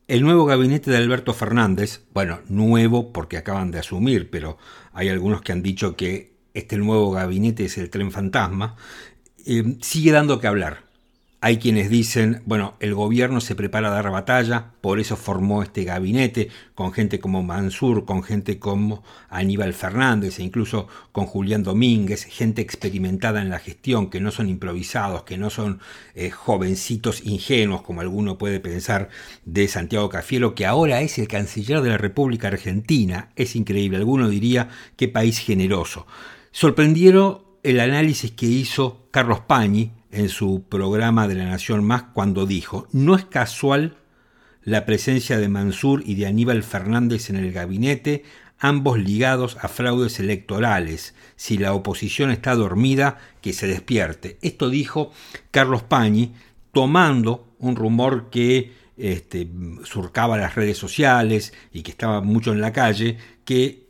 El 0.06 0.22
nuevo 0.22 0.44
gabinete 0.44 0.92
de 0.92 0.98
Alberto 0.98 1.34
Fernández, 1.34 2.04
bueno, 2.14 2.38
nuevo 2.48 3.12
porque 3.12 3.38
acaban 3.38 3.72
de 3.72 3.80
asumir, 3.80 4.30
pero 4.30 4.56
hay 4.92 5.08
algunos 5.08 5.42
que 5.42 5.50
han 5.50 5.62
dicho 5.62 5.96
que 5.96 6.36
este 6.54 6.76
nuevo 6.76 7.10
gabinete 7.10 7.64
es 7.64 7.76
el 7.78 7.90
tren 7.90 8.12
fantasma, 8.12 8.76
eh, 9.46 9.76
sigue 9.80 10.12
dando 10.12 10.40
que 10.40 10.46
hablar. 10.46 10.84
Hay 11.46 11.58
quienes 11.58 11.90
dicen, 11.90 12.40
bueno, 12.46 12.74
el 12.80 12.94
gobierno 12.94 13.38
se 13.42 13.54
prepara 13.54 13.88
a 13.88 13.90
dar 13.90 14.10
batalla, 14.10 14.70
por 14.80 14.98
eso 14.98 15.14
formó 15.14 15.62
este 15.62 15.84
gabinete 15.84 16.48
con 16.74 16.90
gente 16.90 17.20
como 17.20 17.42
Mansur, 17.42 18.06
con 18.06 18.22
gente 18.22 18.58
como 18.58 19.04
Aníbal 19.28 19.74
Fernández 19.74 20.38
e 20.38 20.42
incluso 20.42 20.88
con 21.12 21.26
Julián 21.26 21.62
Domínguez, 21.62 22.24
gente 22.24 22.62
experimentada 22.62 23.42
en 23.42 23.50
la 23.50 23.58
gestión, 23.58 24.08
que 24.08 24.20
no 24.20 24.30
son 24.30 24.48
improvisados, 24.48 25.24
que 25.24 25.36
no 25.36 25.50
son 25.50 25.80
eh, 26.14 26.30
jovencitos 26.30 27.20
ingenuos 27.26 27.82
como 27.82 28.00
alguno 28.00 28.38
puede 28.38 28.58
pensar 28.58 29.10
de 29.44 29.68
Santiago 29.68 30.08
Cafiero, 30.08 30.54
que 30.54 30.64
ahora 30.64 31.02
es 31.02 31.18
el 31.18 31.28
canciller 31.28 31.82
de 31.82 31.90
la 31.90 31.98
República 31.98 32.48
Argentina. 32.48 33.28
Es 33.36 33.54
increíble, 33.54 33.98
alguno 33.98 34.30
diría 34.30 34.70
qué 34.96 35.08
país 35.08 35.40
generoso. 35.40 36.06
Sorprendieron 36.52 37.43
el 37.64 37.80
análisis 37.80 38.30
que 38.30 38.46
hizo 38.46 39.08
Carlos 39.10 39.40
Pañi, 39.40 39.92
en 40.12 40.28
su 40.28 40.62
programa 40.68 41.26
de 41.26 41.34
La 41.34 41.46
Nación 41.46 41.82
Más 41.82 42.04
cuando 42.14 42.46
dijo, 42.46 42.86
no 42.92 43.16
es 43.16 43.24
casual 43.24 43.96
la 44.62 44.86
presencia 44.86 45.38
de 45.38 45.48
Mansur 45.48 46.02
y 46.06 46.14
de 46.14 46.26
Aníbal 46.26 46.62
Fernández 46.62 47.30
en 47.30 47.36
el 47.36 47.52
gabinete, 47.52 48.22
ambos 48.60 48.98
ligados 48.98 49.56
a 49.60 49.68
fraudes 49.68 50.20
electorales. 50.20 51.14
Si 51.36 51.58
la 51.58 51.74
oposición 51.74 52.30
está 52.30 52.54
dormida, 52.54 53.18
que 53.40 53.52
se 53.52 53.66
despierte. 53.66 54.38
Esto 54.40 54.70
dijo 54.70 55.10
Carlos 55.50 55.82
Pañi, 55.82 56.32
tomando 56.70 57.56
un 57.58 57.76
rumor 57.76 58.30
que 58.30 58.72
este, 58.96 59.48
surcaba 59.84 60.36
las 60.36 60.54
redes 60.54 60.78
sociales 60.78 61.52
y 61.72 61.82
que 61.82 61.90
estaba 61.90 62.20
mucho 62.20 62.52
en 62.52 62.60
la 62.60 62.72
calle, 62.72 63.18
que 63.44 63.83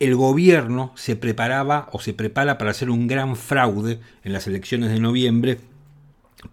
el 0.00 0.14
gobierno 0.14 0.92
se 0.96 1.16
preparaba 1.16 1.88
o 1.92 2.00
se 2.00 2.14
prepara 2.14 2.58
para 2.58 2.70
hacer 2.70 2.90
un 2.90 3.06
gran 3.06 3.36
fraude 3.36 4.00
en 4.22 4.32
las 4.32 4.46
elecciones 4.46 4.90
de 4.90 5.00
noviembre 5.00 5.58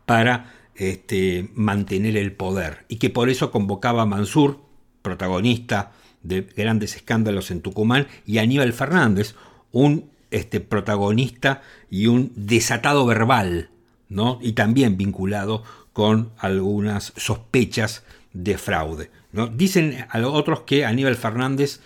para 0.06 0.54
este, 0.76 1.50
mantener 1.54 2.18
el 2.18 2.32
poder 2.32 2.86
y 2.88 2.98
que 2.98 3.10
por 3.10 3.30
eso 3.30 3.52
convocaba 3.52 4.04
a 4.04 4.06
Mansur, 4.08 4.62
protagonista 5.02 5.92
de 6.24 6.42
grandes 6.42 6.96
escándalos 6.96 7.52
en 7.52 7.62
Tucumán, 7.62 8.08
y 8.26 8.40
Aníbal 8.40 8.74
Fernández, 8.74 9.36
un 9.72 10.10
este, 10.32 10.60
protagonista 10.60 11.62
y 11.92 12.08
un 12.08 12.32
desatado 12.36 13.06
verbal, 13.06 13.70
¿no? 14.10 14.40
y 14.42 14.54
también 14.54 14.98
vinculado 14.98 15.64
con 15.94 16.32
algunas 16.40 17.14
sospechas 17.16 18.04
de 18.34 18.58
fraude. 18.58 19.12
¿no? 19.32 19.48
Dicen 19.48 20.08
a 20.10 20.20
otros 20.28 20.62
que 20.62 20.84
Aníbal 20.84 21.16
Fernández 21.16 21.80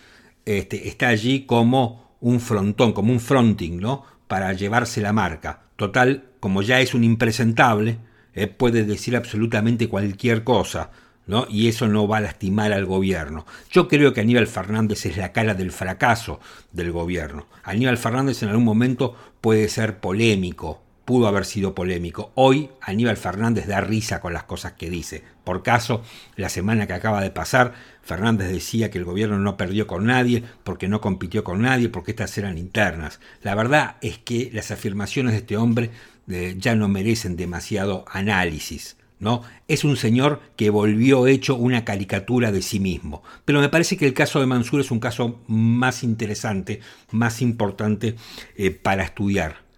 este, 0.45 0.87
está 0.87 1.09
allí 1.09 1.45
como 1.45 2.15
un 2.21 2.39
frontón, 2.39 2.93
como 2.93 3.11
un 3.11 3.19
fronting, 3.19 3.79
¿no? 3.79 4.03
Para 4.27 4.53
llevarse 4.53 5.01
la 5.01 5.13
marca. 5.13 5.63
Total, 5.75 6.25
como 6.39 6.61
ya 6.61 6.81
es 6.81 6.93
un 6.93 7.03
impresentable, 7.03 7.99
eh, 8.33 8.47
puede 8.47 8.83
decir 8.83 9.15
absolutamente 9.15 9.89
cualquier 9.89 10.43
cosa, 10.43 10.91
¿no? 11.25 11.45
Y 11.49 11.67
eso 11.67 11.87
no 11.87 12.07
va 12.07 12.17
a 12.17 12.21
lastimar 12.21 12.73
al 12.73 12.85
gobierno. 12.85 13.45
Yo 13.71 13.87
creo 13.87 14.13
que 14.13 14.21
Aníbal 14.21 14.47
Fernández 14.47 15.05
es 15.05 15.17
la 15.17 15.31
cara 15.31 15.53
del 15.53 15.71
fracaso 15.71 16.39
del 16.71 16.91
gobierno. 16.91 17.47
Aníbal 17.63 17.97
Fernández 17.97 18.41
en 18.43 18.49
algún 18.49 18.65
momento 18.65 19.15
puede 19.41 19.69
ser 19.69 19.99
polémico, 19.99 20.81
pudo 21.05 21.27
haber 21.27 21.45
sido 21.45 21.73
polémico. 21.73 22.31
Hoy 22.35 22.69
Aníbal 22.81 23.17
Fernández 23.17 23.67
da 23.67 23.81
risa 23.81 24.21
con 24.21 24.33
las 24.33 24.43
cosas 24.43 24.73
que 24.73 24.89
dice. 24.89 25.23
Por 25.43 25.63
caso, 25.63 26.03
la 26.35 26.49
semana 26.49 26.87
que 26.87 26.93
acaba 26.93 27.21
de 27.21 27.31
pasar, 27.31 27.73
Fernández 28.09 28.51
decía 28.51 28.89
que 28.89 28.97
el 28.97 29.05
gobierno 29.05 29.37
no 29.37 29.55
perdió 29.55 29.85
con 29.85 30.07
nadie, 30.07 30.43
porque 30.63 30.87
no 30.87 30.99
compitió 30.99 31.43
con 31.43 31.61
nadie, 31.61 31.89
porque 31.89 32.09
estas 32.09 32.35
eran 32.39 32.57
internas. 32.57 33.19
La 33.43 33.53
verdad 33.53 33.97
es 34.01 34.17
que 34.17 34.49
las 34.51 34.71
afirmaciones 34.71 35.33
de 35.33 35.37
este 35.37 35.57
hombre 35.57 35.91
eh, 36.27 36.55
ya 36.57 36.73
no 36.73 36.87
merecen 36.87 37.35
demasiado 37.35 38.05
análisis. 38.11 38.97
¿No? 39.19 39.43
Es 39.67 39.83
un 39.83 39.97
señor 39.97 40.41
que 40.55 40.69
volvió 40.69 41.27
hecho 41.27 41.57
una 41.57 41.83
caricatura 41.83 42.53
de 42.53 42.61
sí 42.61 42.79
mismo. 42.79 43.21
Pero 43.43 43.59
me 43.59 43.67
parece 43.67 43.97
que 43.97 44.07
el 44.07 44.13
caso 44.13 44.39
de 44.39 44.45
Mansur 44.45 44.79
es 44.79 44.91
un 44.91 45.01
caso 45.01 45.41
más 45.45 46.03
interesante, 46.03 46.79
más 47.11 47.41
importante 47.41 48.15
eh, 48.55 48.71
para 48.71 49.03
estudiar. 49.03 49.68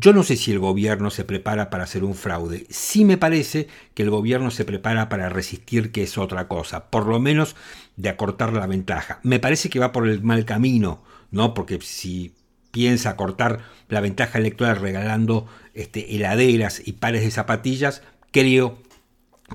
Yo 0.00 0.12
no 0.12 0.22
sé 0.22 0.36
si 0.36 0.52
el 0.52 0.60
gobierno 0.60 1.10
se 1.10 1.24
prepara 1.24 1.70
para 1.70 1.82
hacer 1.82 2.04
un 2.04 2.14
fraude. 2.14 2.66
Sí 2.70 3.04
me 3.04 3.16
parece 3.16 3.66
que 3.94 4.04
el 4.04 4.10
gobierno 4.10 4.52
se 4.52 4.64
prepara 4.64 5.08
para 5.08 5.28
resistir, 5.28 5.90
que 5.90 6.04
es 6.04 6.18
otra 6.18 6.46
cosa. 6.46 6.88
Por 6.88 7.06
lo 7.06 7.18
menos 7.18 7.56
de 7.96 8.08
acortar 8.08 8.52
la 8.52 8.68
ventaja. 8.68 9.18
Me 9.24 9.40
parece 9.40 9.68
que 9.68 9.80
va 9.80 9.90
por 9.90 10.06
el 10.06 10.22
mal 10.22 10.44
camino, 10.44 11.02
¿no? 11.32 11.52
Porque 11.52 11.80
si 11.80 12.32
piensa 12.70 13.10
acortar 13.10 13.60
la 13.88 14.00
ventaja 14.00 14.38
electoral 14.38 14.76
regalando 14.76 15.48
este, 15.74 16.14
heladeras 16.14 16.80
y 16.86 16.92
pares 16.92 17.22
de 17.22 17.32
zapatillas, 17.32 18.02
creo 18.30 18.78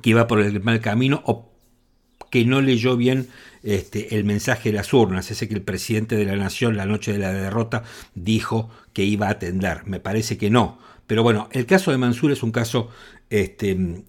que 0.01 0.13
va 0.13 0.27
por 0.27 0.41
el 0.41 0.61
mal 0.61 0.81
camino 0.81 1.21
o 1.25 1.53
que 2.29 2.43
no 2.43 2.59
leyó 2.59 2.97
bien 2.97 3.29
este, 3.61 4.15
el 4.15 4.25
mensaje 4.25 4.69
de 4.69 4.77
las 4.77 4.91
urnas, 4.91 5.29
ese 5.31 5.47
que 5.47 5.53
el 5.53 5.61
presidente 5.61 6.17
de 6.17 6.25
la 6.25 6.35
nación 6.35 6.75
la 6.75 6.87
noche 6.87 7.13
de 7.13 7.19
la 7.19 7.31
derrota 7.31 7.83
dijo 8.15 8.71
que 8.93 9.03
iba 9.03 9.27
a 9.27 9.31
atender. 9.31 9.85
Me 9.85 9.99
parece 9.99 10.37
que 10.37 10.49
no. 10.49 10.79
Pero 11.07 11.23
bueno, 11.23 11.49
el 11.51 11.65
caso 11.65 11.91
de 11.91 11.97
Mansur 11.97 12.31
es 12.31 12.43
un 12.43 12.51
caso 12.51 12.89
este, 13.29 14.03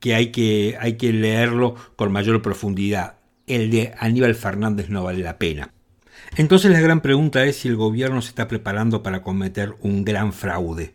que, 0.00 0.14
hay 0.14 0.32
que 0.32 0.76
hay 0.78 0.96
que 0.96 1.12
leerlo 1.12 1.74
con 1.96 2.12
mayor 2.12 2.42
profundidad. 2.42 3.16
El 3.46 3.70
de 3.70 3.94
Aníbal 3.98 4.34
Fernández 4.34 4.90
no 4.90 5.04
vale 5.04 5.22
la 5.22 5.38
pena. 5.38 5.72
Entonces 6.36 6.70
la 6.70 6.80
gran 6.80 7.00
pregunta 7.00 7.44
es 7.44 7.56
si 7.56 7.68
el 7.68 7.76
gobierno 7.76 8.22
se 8.22 8.28
está 8.28 8.46
preparando 8.46 9.02
para 9.02 9.22
cometer 9.22 9.74
un 9.80 10.04
gran 10.04 10.32
fraude. 10.32 10.94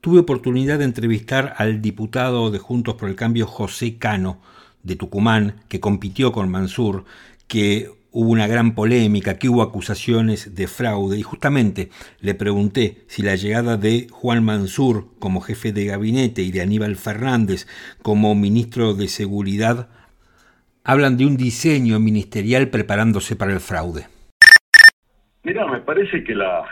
Tuve 0.00 0.20
oportunidad 0.20 0.78
de 0.78 0.84
entrevistar 0.84 1.54
al 1.58 1.82
diputado 1.82 2.50
de 2.50 2.58
Juntos 2.58 2.94
por 2.94 3.08
el 3.08 3.16
Cambio 3.16 3.46
José 3.46 3.98
Cano, 3.98 4.40
de 4.82 4.96
Tucumán, 4.96 5.60
que 5.68 5.80
compitió 5.80 6.32
con 6.32 6.50
Mansur, 6.50 7.04
que 7.46 7.90
hubo 8.12 8.30
una 8.30 8.46
gran 8.46 8.74
polémica, 8.74 9.38
que 9.38 9.48
hubo 9.48 9.62
acusaciones 9.62 10.54
de 10.54 10.68
fraude, 10.68 11.18
y 11.18 11.22
justamente 11.22 11.88
le 12.20 12.34
pregunté 12.34 12.98
si 13.06 13.22
la 13.22 13.34
llegada 13.34 13.76
de 13.76 14.06
Juan 14.10 14.44
Mansur 14.44 15.06
como 15.18 15.40
jefe 15.40 15.72
de 15.72 15.86
gabinete 15.86 16.42
y 16.42 16.52
de 16.52 16.60
Aníbal 16.60 16.96
Fernández 16.96 17.66
como 18.02 18.34
ministro 18.34 18.94
de 18.94 19.08
Seguridad 19.08 19.88
hablan 20.84 21.16
de 21.16 21.26
un 21.26 21.36
diseño 21.36 21.98
ministerial 22.00 22.68
preparándose 22.68 23.36
para 23.36 23.52
el 23.52 23.60
fraude. 23.60 24.06
Mira, 25.44 25.66
me 25.66 25.80
parece 25.80 26.22
que 26.22 26.34
la, 26.34 26.64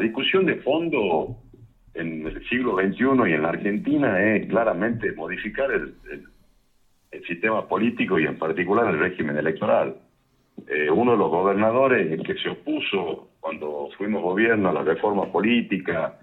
discusión 0.00 0.46
de 0.46 0.56
fondo 0.56 1.36
en 1.94 2.26
el 2.26 2.46
siglo 2.48 2.76
XXI 2.76 3.30
y 3.30 3.32
en 3.32 3.42
la 3.42 3.48
Argentina 3.48 4.22
es 4.22 4.46
claramente 4.46 5.12
modificar 5.12 5.70
el 5.72 7.24
sistema 7.26 7.66
político 7.66 8.18
y 8.18 8.26
en 8.26 8.38
particular 8.38 8.94
el 8.94 9.00
régimen 9.00 9.36
electoral. 9.36 9.96
Eh, 10.66 10.90
uno 10.90 11.12
de 11.12 11.18
los 11.18 11.30
gobernadores 11.30 12.20
que 12.22 12.34
se 12.34 12.48
opuso 12.48 13.28
cuando 13.40 13.88
fuimos 13.96 14.22
gobierno 14.22 14.70
a 14.70 14.72
la 14.72 14.82
reforma 14.82 15.30
política 15.30 16.18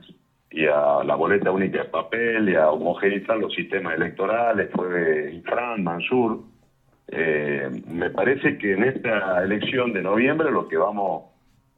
y 0.51 0.65
a 0.65 1.03
la 1.03 1.15
boleta 1.15 1.51
única 1.51 1.83
de 1.83 1.89
papel 1.89 2.49
y 2.49 2.55
a 2.55 2.69
homogeneizar 2.69 3.37
los 3.37 3.53
sistemas 3.53 3.95
electorales 3.95 4.69
fue 4.73 5.41
Fran 5.45 5.83
Mansur. 5.83 6.41
Eh, 7.07 7.69
me 7.87 8.09
parece 8.09 8.57
que 8.57 8.73
en 8.73 8.83
esta 8.83 9.43
elección 9.43 9.93
de 9.93 10.01
noviembre 10.01 10.51
lo 10.51 10.67
que 10.67 10.77
vamos 10.77 11.31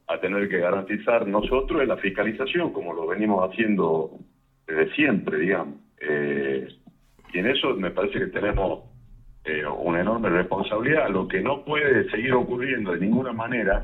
a 0.08 0.20
tener 0.20 0.50
que 0.50 0.60
garantizar 0.60 1.28
nosotros 1.28 1.82
es 1.82 1.88
la 1.88 1.98
fiscalización, 1.98 2.72
como 2.74 2.94
lo 2.94 3.08
venimos 3.08 3.50
haciendo 3.50 4.12
desde 4.68 4.94
siempre, 4.94 5.40
digamos. 5.40 5.76
Eh, 6.00 6.68
y 7.34 7.40
en 7.40 7.48
eso 7.48 7.76
me 7.76 7.92
parece 7.92 8.20
que 8.20 8.28
tenemos 8.28 8.84
eh, 9.46 9.66
una 9.66 10.02
enorme 10.02 10.30
responsabilidad. 10.30 11.10
Lo 11.10 11.28
que 11.28 11.42
no 11.42 11.64
puede 11.64 12.10
seguir 12.10 12.34
ocurriendo 12.34 12.92
de 12.92 13.00
ninguna 13.00 13.32
manera 13.32 13.84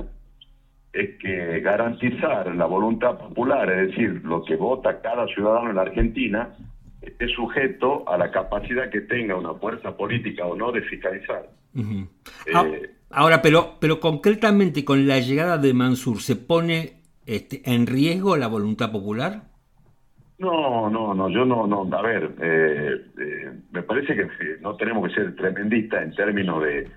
es 0.93 1.17
que 1.19 1.59
garantizar 1.61 2.53
la 2.55 2.65
voluntad 2.65 3.17
popular, 3.17 3.69
es 3.71 3.89
decir, 3.89 4.21
lo 4.23 4.43
que 4.43 4.55
vota 4.55 5.01
cada 5.01 5.25
ciudadano 5.27 5.69
en 5.69 5.75
la 5.77 5.83
Argentina, 5.83 6.49
esté 7.01 7.27
sujeto 7.29 8.07
a 8.07 8.17
la 8.17 8.31
capacidad 8.31 8.89
que 8.89 9.01
tenga 9.01 9.35
una 9.35 9.53
fuerza 9.53 9.95
política 9.95 10.45
o 10.45 10.55
no 10.55 10.71
de 10.71 10.81
fiscalizar. 10.81 11.49
Eh, 11.75 12.89
Ahora, 13.11 13.41
pero, 13.41 13.77
pero 13.79 13.99
concretamente 13.99 14.85
con 14.85 15.07
la 15.07 15.19
llegada 15.19 15.57
de 15.57 15.73
Mansur, 15.73 16.21
¿se 16.21 16.35
pone 16.35 17.01
este, 17.25 17.61
en 17.65 17.85
riesgo 17.85 18.37
la 18.37 18.47
voluntad 18.47 18.91
popular? 18.91 19.50
No, 20.41 20.89
no, 20.89 21.13
no, 21.13 21.29
yo 21.29 21.45
no, 21.45 21.67
no, 21.67 21.87
a 21.95 22.01
ver, 22.01 22.31
eh, 22.41 22.99
eh, 23.19 23.51
me 23.71 23.83
parece 23.83 24.15
que 24.15 24.27
no 24.59 24.75
tenemos 24.75 25.07
que 25.07 25.13
ser 25.13 25.35
tremendistas 25.35 26.01
en 26.01 26.15
términos 26.15 26.63
de, 26.63 26.89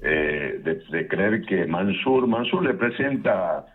eh, 0.00 1.06
creer 1.10 1.42
que 1.42 1.66
Mansur, 1.66 2.28
Mansur 2.28 2.64
le 2.64 2.74
presenta 2.74 3.66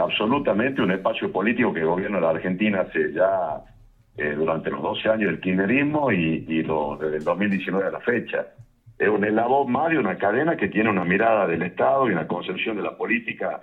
absolutamente 0.00 0.80
un 0.80 0.92
espacio 0.92 1.30
político 1.30 1.74
que 1.74 1.80
de 1.80 2.08
la 2.08 2.30
Argentina 2.30 2.80
hace 2.80 3.12
ya 3.12 3.62
durante 4.34 4.70
los 4.70 4.80
12 4.80 5.08
años 5.10 5.30
del 5.30 5.40
kirchnerismo 5.40 6.10
y, 6.10 6.46
y 6.48 6.62
lo, 6.62 6.96
desde 6.96 7.18
el 7.18 7.24
2019 7.24 7.86
a 7.86 7.90
la 7.90 8.00
fecha. 8.00 8.46
Es 8.98 9.08
un 9.10 9.26
eslabón 9.26 9.70
más 9.70 9.90
de 9.90 9.98
una 9.98 10.16
cadena 10.16 10.56
que 10.56 10.68
tiene 10.68 10.88
una 10.88 11.04
mirada 11.04 11.46
del 11.46 11.64
Estado 11.64 12.08
y 12.08 12.12
una 12.12 12.26
concepción 12.26 12.78
de 12.78 12.82
la 12.82 12.96
política 12.96 13.60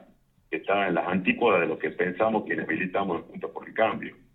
que 0.51 0.57
está 0.57 0.87
en 0.87 0.93
las 0.93 1.07
antípodas 1.07 1.61
de 1.61 1.67
lo 1.67 1.79
que 1.79 1.89
pensamos 1.89 2.43
quienes 2.45 2.67
militamos 2.67 3.21
en 3.21 3.23
Juntos 3.23 3.49
por 3.51 3.67
el 3.67 3.73
Cambio. 3.73 4.28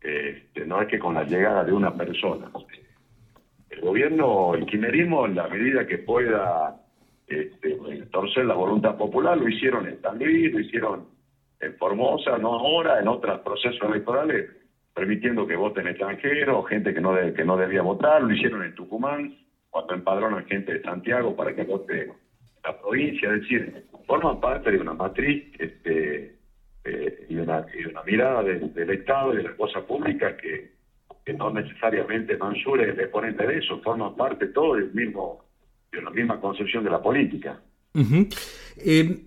Este, 0.00 0.66
no 0.66 0.80
es 0.80 0.88
que 0.88 0.98
con 0.98 1.14
la 1.14 1.24
llegada 1.24 1.64
de 1.64 1.72
una 1.72 1.94
persona. 1.94 2.50
El 3.68 3.80
gobierno, 3.80 4.54
el 4.54 4.66
quimerismo, 4.66 5.26
en 5.26 5.36
la 5.36 5.48
medida 5.48 5.86
que 5.86 5.98
pueda 5.98 6.76
este, 7.26 7.78
torcer 8.10 8.44
la 8.44 8.54
voluntad 8.54 8.96
popular, 8.96 9.38
lo 9.38 9.48
hicieron 9.48 9.86
en 9.86 10.00
San 10.00 10.18
lo 10.18 10.60
hicieron 10.60 11.08
en 11.60 11.76
Formosa, 11.76 12.38
no 12.38 12.54
ahora, 12.54 13.00
en 13.00 13.08
otros 13.08 13.40
procesos 13.40 13.88
electorales, 13.88 14.50
permitiendo 14.94 15.46
que 15.46 15.56
voten 15.56 15.86
extranjeros, 15.86 16.68
gente 16.68 16.94
que 16.94 17.00
no, 17.00 17.14
que 17.34 17.44
no 17.44 17.56
debía 17.56 17.82
votar, 17.82 18.22
lo 18.22 18.32
hicieron 18.32 18.64
en 18.64 18.74
Tucumán, 18.74 19.36
cuando 19.68 19.94
empadronan 19.94 20.46
gente 20.46 20.72
de 20.72 20.82
Santiago 20.82 21.36
para 21.36 21.54
que 21.54 21.64
vote 21.64 22.12
la 22.64 22.78
provincia, 22.80 23.32
es 23.32 23.42
decir, 23.42 23.84
forman 24.06 24.40
parte 24.40 24.72
de 24.72 24.78
una 24.78 24.94
matriz 24.94 25.44
este, 25.58 26.39
eh, 26.84 27.26
y, 27.28 27.36
una, 27.36 27.66
y 27.78 27.84
una 27.84 28.02
mirada 28.04 28.42
del 28.42 28.90
Estado 28.90 29.34
y 29.34 29.38
de 29.38 29.42
la 29.42 29.56
cosa 29.56 29.86
pública 29.86 30.36
que, 30.36 30.72
que 31.24 31.34
no 31.34 31.52
necesariamente 31.52 32.36
Mansur 32.36 32.80
es 32.82 32.98
exponente 32.98 33.46
de 33.46 33.58
eso, 33.58 33.80
forman 33.82 34.16
parte 34.16 34.46
todo 34.46 34.76
del 34.76 34.92
mismo, 34.92 35.44
de 35.92 36.02
la 36.02 36.10
misma 36.10 36.40
concepción 36.40 36.82
de 36.84 36.90
la 36.90 37.02
política. 37.02 37.60
eh, 38.78 39.24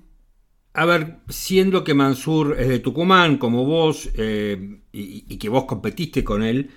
a 0.73 0.85
ver, 0.85 1.17
siendo 1.29 1.83
que 1.83 1.93
Mansur 1.93 2.55
es 2.57 2.69
de 2.69 2.79
Tucumán, 2.79 3.37
como 3.37 3.65
vos, 3.65 4.11
eh, 4.17 4.79
y, 4.91 5.37
que 5.37 5.49
vos 5.49 5.65
competiste 5.65 6.23
con 6.23 6.41
él, 6.41 6.71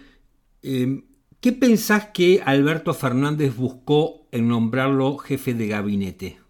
¿qué 0.61 1.52
pensás 1.52 2.11
que 2.12 2.42
Alberto 2.45 2.92
Fernández 2.92 3.56
buscó 3.56 4.28
en 4.33 4.49
nombrarlo 4.49 5.16
jefe 5.16 5.54
de 5.54 5.68
gabinete? 5.68 6.45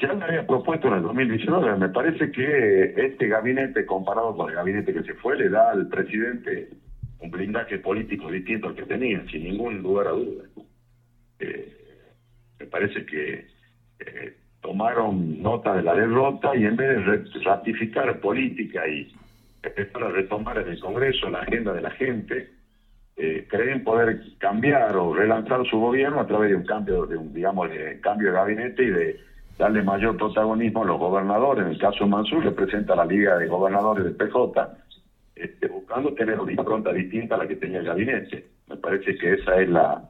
Ya 0.00 0.12
me 0.12 0.24
había 0.24 0.46
propuesto 0.46 0.88
en 0.88 0.94
el 0.94 1.02
2019, 1.02 1.76
me 1.76 1.88
parece 1.88 2.30
que 2.30 2.94
este 2.96 3.28
gabinete, 3.28 3.86
comparado 3.86 4.36
con 4.36 4.50
el 4.50 4.56
gabinete 4.56 4.92
que 4.92 5.02
se 5.02 5.14
fue, 5.14 5.36
le 5.36 5.48
da 5.48 5.70
al 5.70 5.88
presidente 5.88 6.68
un 7.18 7.30
blindaje 7.30 7.78
político 7.78 8.30
distinto 8.30 8.68
al 8.68 8.74
que 8.74 8.84
tenía, 8.84 9.24
sin 9.30 9.44
ningún 9.44 9.78
lugar 9.82 10.08
a 10.08 10.10
duda. 10.10 10.44
Eh, 11.38 11.76
me 12.58 12.66
parece 12.66 13.06
que 13.06 13.46
eh, 14.00 14.36
tomaron 14.60 15.42
nota 15.42 15.74
de 15.74 15.82
la 15.82 15.94
derrota 15.94 16.54
y 16.54 16.64
en 16.64 16.76
vez 16.76 17.04
de 17.04 17.40
ratificar 17.42 18.20
política 18.20 18.86
y 18.86 19.10
empezar 19.62 20.04
a 20.04 20.08
retomar 20.10 20.58
en 20.58 20.68
el 20.68 20.80
Congreso 20.80 21.30
la 21.30 21.40
agenda 21.40 21.72
de 21.72 21.80
la 21.80 21.90
gente, 21.90 22.50
eh, 23.16 23.46
creen 23.48 23.82
poder 23.82 24.20
cambiar 24.38 24.96
o 24.96 25.14
relanzar 25.14 25.66
su 25.66 25.78
gobierno 25.78 26.20
a 26.20 26.26
través 26.26 26.50
de 26.50 26.56
un 26.56 26.64
cambio, 26.64 27.06
de 27.06 27.16
un 27.16 27.32
digamos, 27.32 27.70
de 27.70 27.98
cambio 28.00 28.28
de 28.28 28.34
gabinete 28.34 28.84
y 28.84 28.90
de 28.90 29.29
darle 29.60 29.82
mayor 29.82 30.16
protagonismo 30.16 30.82
a 30.82 30.86
los 30.86 30.98
gobernadores. 30.98 31.66
En 31.66 31.72
el 31.72 31.78
caso 31.78 32.04
de 32.04 32.10
Mansur 32.10 32.42
representa 32.42 32.96
la 32.96 33.04
Liga 33.04 33.36
de 33.36 33.46
Gobernadores 33.46 34.04
del 34.04 34.16
PJ, 34.16 34.68
este, 35.36 35.68
buscando 35.68 36.14
tener 36.14 36.40
una 36.40 36.50
impronta 36.50 36.92
distinta 36.92 37.34
a 37.34 37.38
la 37.38 37.46
que 37.46 37.56
tenía 37.56 37.80
el 37.80 37.84
gabinete. 37.84 38.46
Me 38.68 38.76
parece 38.76 39.18
que 39.18 39.34
esa 39.34 39.60
es 39.60 39.68
la, 39.68 40.02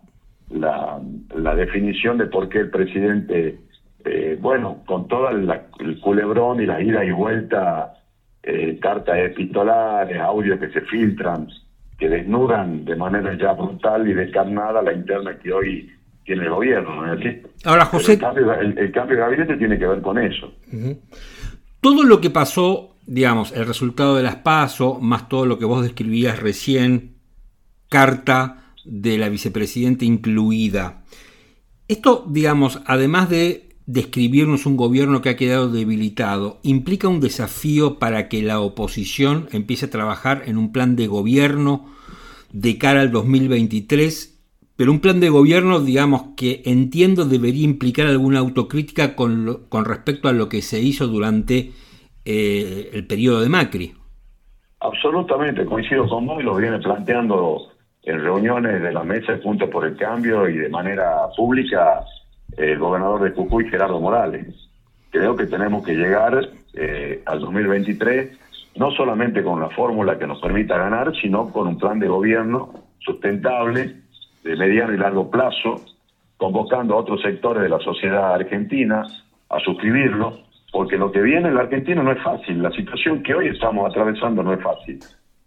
la, 0.50 1.00
la 1.34 1.54
definición 1.56 2.16
de 2.18 2.26
por 2.26 2.48
qué 2.48 2.58
el 2.58 2.70
presidente 2.70 3.58
eh, 4.04 4.38
bueno, 4.40 4.82
con 4.86 5.08
todo 5.08 5.28
el 5.28 6.00
culebrón 6.00 6.60
y 6.60 6.66
la 6.66 6.80
ida 6.80 7.04
y 7.04 7.10
vuelta, 7.10 7.94
eh, 8.42 8.78
cartas 8.80 9.18
epistolares, 9.18 10.18
audios 10.20 10.60
que 10.60 10.70
se 10.70 10.80
filtran, 10.82 11.48
que 11.98 12.08
desnudan 12.08 12.84
de 12.84 12.96
manera 12.96 13.34
ya 13.34 13.52
brutal 13.52 14.08
y 14.08 14.14
descarnada 14.14 14.80
la 14.80 14.92
interna 14.92 15.36
que 15.38 15.52
hoy 15.52 15.90
tiene 16.30 16.44
el 16.44 16.50
gobierno, 16.50 16.94
¿no 16.94 17.12
es 17.12 17.20
así? 17.20 17.42
Ahora, 17.64 17.86
José... 17.86 18.12
El 18.12 18.18
cambio, 18.20 18.54
el, 18.54 18.92
cambio, 18.92 19.16
de 19.16 19.22
gabinete 19.22 19.56
tiene 19.56 19.76
que 19.76 19.86
ver 19.86 20.00
con 20.00 20.16
eso. 20.16 20.54
Todo 21.80 22.04
lo 22.04 22.20
que 22.20 22.30
pasó, 22.30 22.94
digamos, 23.04 23.50
el 23.50 23.66
resultado 23.66 24.14
de 24.14 24.22
las 24.22 24.36
PASO, 24.36 25.00
más 25.00 25.28
todo 25.28 25.44
lo 25.44 25.58
que 25.58 25.64
vos 25.64 25.82
describías 25.82 26.38
recién, 26.38 27.16
carta 27.88 28.74
de 28.84 29.18
la 29.18 29.28
vicepresidenta 29.28 30.04
incluida. 30.04 31.02
Esto, 31.88 32.24
digamos, 32.28 32.80
además 32.86 33.28
de 33.28 33.70
describirnos 33.86 34.66
un 34.66 34.76
gobierno 34.76 35.22
que 35.22 35.30
ha 35.30 35.36
quedado 35.36 35.68
debilitado 35.68 36.60
implica 36.62 37.08
un 37.08 37.18
desafío 37.18 37.98
para 37.98 38.28
que 38.28 38.40
la 38.40 38.60
oposición 38.60 39.48
empiece 39.50 39.86
a 39.86 39.90
trabajar 39.90 40.44
en 40.46 40.58
un 40.58 40.70
plan 40.70 40.94
de 40.94 41.08
gobierno 41.08 41.90
de 42.52 42.78
cara 42.78 43.00
al 43.00 43.10
2023, 43.10 44.29
pero 44.80 44.92
un 44.92 45.00
plan 45.00 45.20
de 45.20 45.28
gobierno, 45.28 45.80
digamos, 45.80 46.28
que 46.38 46.62
entiendo 46.64 47.26
debería 47.26 47.66
implicar 47.66 48.06
alguna 48.06 48.38
autocrítica 48.38 49.14
con, 49.14 49.66
con 49.68 49.84
respecto 49.84 50.26
a 50.26 50.32
lo 50.32 50.48
que 50.48 50.62
se 50.62 50.80
hizo 50.80 51.06
durante 51.06 51.72
eh, 52.24 52.88
el 52.94 53.06
periodo 53.06 53.42
de 53.42 53.50
Macri. 53.50 53.92
Absolutamente, 54.80 55.66
coincido 55.66 56.08
con 56.08 56.24
vos 56.24 56.40
y 56.40 56.44
lo 56.44 56.56
viene 56.56 56.78
planteando 56.78 57.60
en 58.04 58.22
reuniones 58.22 58.80
de 58.80 58.90
la 58.90 59.04
mesa 59.04 59.32
de 59.32 59.42
Juntos 59.42 59.68
por 59.68 59.84
el 59.84 59.98
Cambio 59.98 60.48
y 60.48 60.56
de 60.56 60.70
manera 60.70 61.28
pública 61.36 62.00
el 62.56 62.78
gobernador 62.78 63.24
de 63.24 63.32
Jujuy, 63.32 63.68
Gerardo 63.68 64.00
Morales. 64.00 64.46
Creo 65.10 65.36
que 65.36 65.44
tenemos 65.44 65.84
que 65.84 65.92
llegar 65.92 66.48
eh, 66.72 67.22
al 67.26 67.40
2023 67.40 68.30
no 68.76 68.90
solamente 68.92 69.42
con 69.42 69.60
la 69.60 69.68
fórmula 69.68 70.18
que 70.18 70.26
nos 70.26 70.40
permita 70.40 70.78
ganar, 70.78 71.12
sino 71.20 71.50
con 71.50 71.68
un 71.68 71.76
plan 71.76 71.98
de 71.98 72.08
gobierno 72.08 72.72
sustentable, 73.00 73.99
de 74.42 74.56
mediano 74.56 74.94
y 74.94 74.98
largo 74.98 75.30
plazo, 75.30 75.76
convocando 76.36 76.94
a 76.94 76.98
otros 76.98 77.20
sectores 77.22 77.62
de 77.62 77.68
la 77.68 77.78
sociedad 77.80 78.34
argentina 78.34 79.04
a 79.48 79.60
suscribirlo, 79.60 80.38
porque 80.72 80.96
lo 80.96 81.10
que 81.10 81.20
viene 81.20 81.48
en 81.48 81.56
la 81.56 81.62
Argentina 81.62 82.02
no 82.02 82.12
es 82.12 82.22
fácil, 82.22 82.62
la 82.62 82.70
situación 82.70 83.22
que 83.22 83.34
hoy 83.34 83.48
estamos 83.48 83.90
atravesando 83.90 84.42
no 84.42 84.54
es 84.54 84.62
fácil. 84.62 84.98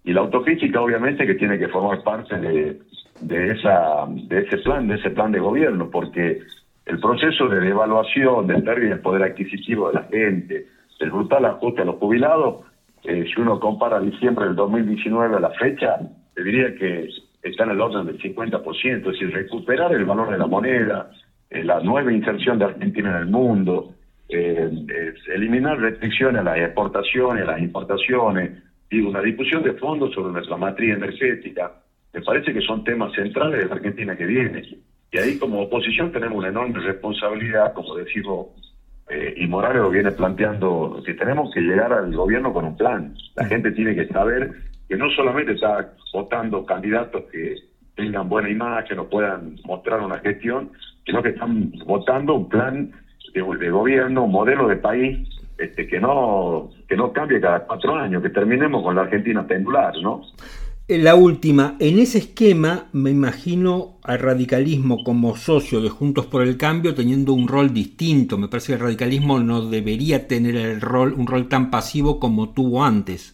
Y 0.03 0.11
la 0.11 0.21
autocrítica 0.21 0.81
obviamente 0.81 1.25
que 1.25 1.35
tiene 1.35 1.57
que 1.57 1.69
formar 1.69 2.03
parte 2.03 2.37
de, 2.37 2.79
de, 3.21 3.47
esa, 3.47 4.05
de 4.07 4.39
ese 4.39 4.57
plan, 4.57 4.87
de 4.87 4.95
ese 4.95 5.11
plan 5.11 5.31
de 5.31 5.39
gobierno, 5.39 5.89
porque 5.89 6.41
el 6.85 6.99
proceso 6.99 7.47
de 7.47 7.61
devaluación, 7.61 8.47
de 8.47 8.61
pérdida 8.61 8.89
del 8.89 8.99
poder 8.99 9.23
adquisitivo 9.23 9.87
de 9.87 9.93
la 9.93 10.03
gente, 10.03 10.67
del 10.99 11.11
brutal 11.11 11.45
ajuste 11.45 11.81
a 11.81 11.85
los 11.85 11.95
jubilados, 11.95 12.65
eh, 13.03 13.25
si 13.33 13.41
uno 13.41 13.59
compara 13.59 13.99
diciembre 13.99 14.45
del 14.45 14.55
2019 14.55 15.37
a 15.37 15.39
la 15.39 15.49
fecha, 15.51 15.99
te 16.33 16.43
diría 16.43 16.75
que 16.75 17.09
está 17.43 17.65
en 17.65 17.71
el 17.71 17.81
orden 17.81 18.05
del 18.05 18.19
50%, 18.19 18.97
es 18.97 19.03
decir, 19.03 19.31
recuperar 19.31 19.93
el 19.93 20.05
valor 20.05 20.31
de 20.31 20.37
la 20.37 20.47
moneda, 20.47 21.11
eh, 21.49 21.63
la 21.63 21.79
nueva 21.81 22.11
inserción 22.11 22.57
de 22.57 22.65
Argentina 22.65 23.11
en 23.11 23.17
el 23.17 23.25
mundo, 23.27 23.93
eh, 24.29 24.71
eliminar 25.33 25.77
restricciones 25.77 26.41
a 26.41 26.43
las 26.43 26.57
exportaciones, 26.57 27.43
a 27.43 27.51
las 27.51 27.61
importaciones, 27.61 28.63
y 28.89 29.01
una 29.01 29.21
discusión 29.21 29.63
de 29.63 29.73
fondo 29.73 30.11
sobre 30.11 30.33
nuestra 30.33 30.55
matriz 30.55 30.95
energética, 30.95 31.71
me 32.13 32.21
parece 32.21 32.53
que 32.53 32.61
son 32.61 32.83
temas 32.83 33.11
centrales 33.13 33.59
de 33.59 33.65
la 33.65 33.75
Argentina 33.75 34.15
que 34.15 34.25
viene. 34.25 34.63
Y 35.11 35.17
ahí 35.17 35.37
como 35.37 35.61
oposición 35.61 36.11
tenemos 36.11 36.37
una 36.37 36.49
enorme 36.49 36.79
responsabilidad, 36.79 37.73
como 37.73 37.95
decimos, 37.95 38.47
eh, 39.09 39.33
y 39.37 39.47
Morales 39.47 39.81
lo 39.81 39.89
viene 39.89 40.11
planteando, 40.11 41.01
que 41.05 41.13
tenemos 41.13 41.53
que 41.53 41.61
llegar 41.61 41.91
al 41.91 42.15
gobierno 42.15 42.53
con 42.53 42.65
un 42.65 42.77
plan. 42.77 43.15
La 43.35 43.45
gente 43.45 43.71
tiene 43.71 43.95
que 43.95 44.07
saber 44.07 44.51
que 44.93 44.99
no 44.99 45.09
solamente 45.09 45.53
está 45.53 45.91
votando 46.13 46.63
candidatos 46.67 47.23
que 47.31 47.55
tengan 47.95 48.29
buena 48.29 48.47
imagen 48.47 48.99
o 48.99 49.09
puedan 49.09 49.55
mostrar 49.65 50.01
una 50.01 50.19
gestión, 50.19 50.69
sino 51.03 51.23
que 51.23 51.29
están 51.29 51.71
votando 51.83 52.35
un 52.35 52.47
plan 52.47 52.91
de, 53.33 53.41
gobierno, 53.71 54.25
un 54.25 54.31
modelo 54.31 54.67
de 54.67 54.75
país 54.75 55.27
este, 55.57 55.87
que 55.87 55.99
no 55.99 56.69
que 56.87 56.95
no 56.95 57.11
cambie 57.11 57.41
cada 57.41 57.65
cuatro 57.65 57.95
años, 57.95 58.21
que 58.21 58.29
terminemos 58.29 58.83
con 58.83 58.95
la 58.95 59.01
Argentina 59.01 59.47
pendular, 59.47 59.95
¿no? 60.03 60.21
La 60.87 61.15
última, 61.15 61.75
en 61.79 61.97
ese 61.97 62.19
esquema 62.19 62.89
me 62.91 63.09
imagino 63.09 63.97
al 64.03 64.19
radicalismo 64.19 65.03
como 65.03 65.35
socio 65.35 65.81
de 65.81 65.89
Juntos 65.89 66.27
por 66.27 66.43
el 66.43 66.57
Cambio 66.57 66.93
teniendo 66.93 67.33
un 67.33 67.47
rol 67.47 67.73
distinto. 67.73 68.37
Me 68.37 68.47
parece 68.47 68.67
que 68.67 68.73
el 68.73 68.81
radicalismo 68.81 69.39
no 69.39 69.67
debería 69.67 70.27
tener 70.27 70.55
el 70.55 70.81
rol, 70.81 71.13
un 71.13 71.25
rol 71.25 71.47
tan 71.49 71.71
pasivo 71.71 72.19
como 72.19 72.53
tuvo 72.53 72.83
antes. 72.83 73.32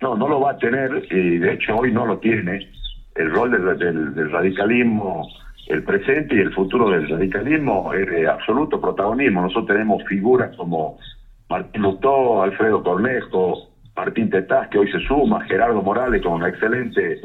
No, 0.00 0.16
no 0.16 0.28
lo 0.28 0.40
va 0.40 0.52
a 0.52 0.58
tener 0.58 1.06
y 1.10 1.38
de 1.38 1.54
hecho 1.54 1.76
hoy 1.76 1.92
no 1.92 2.06
lo 2.06 2.18
tiene. 2.18 2.68
El 3.14 3.30
rol 3.30 3.50
del, 3.52 4.14
del, 4.14 4.30
radicalismo, 4.30 5.28
el 5.68 5.82
presente 5.84 6.34
y 6.34 6.40
el 6.40 6.52
futuro 6.52 6.90
del 6.90 7.08
radicalismo 7.08 7.92
es 7.94 8.06
de 8.08 8.28
absoluto 8.28 8.80
protagonismo. 8.80 9.42
Nosotros 9.42 9.68
tenemos 9.68 10.02
figuras 10.04 10.54
como 10.56 10.98
Martín 11.48 11.82
Lutó, 11.82 12.42
Alfredo 12.42 12.82
Cornejo, 12.82 13.70
Martín 13.96 14.30
Tetaz, 14.30 14.68
que 14.68 14.78
hoy 14.78 14.90
se 14.90 15.00
suma, 15.06 15.44
Gerardo 15.44 15.80
Morales 15.80 16.22
con 16.22 16.32
una 16.32 16.48
excelente 16.48 17.20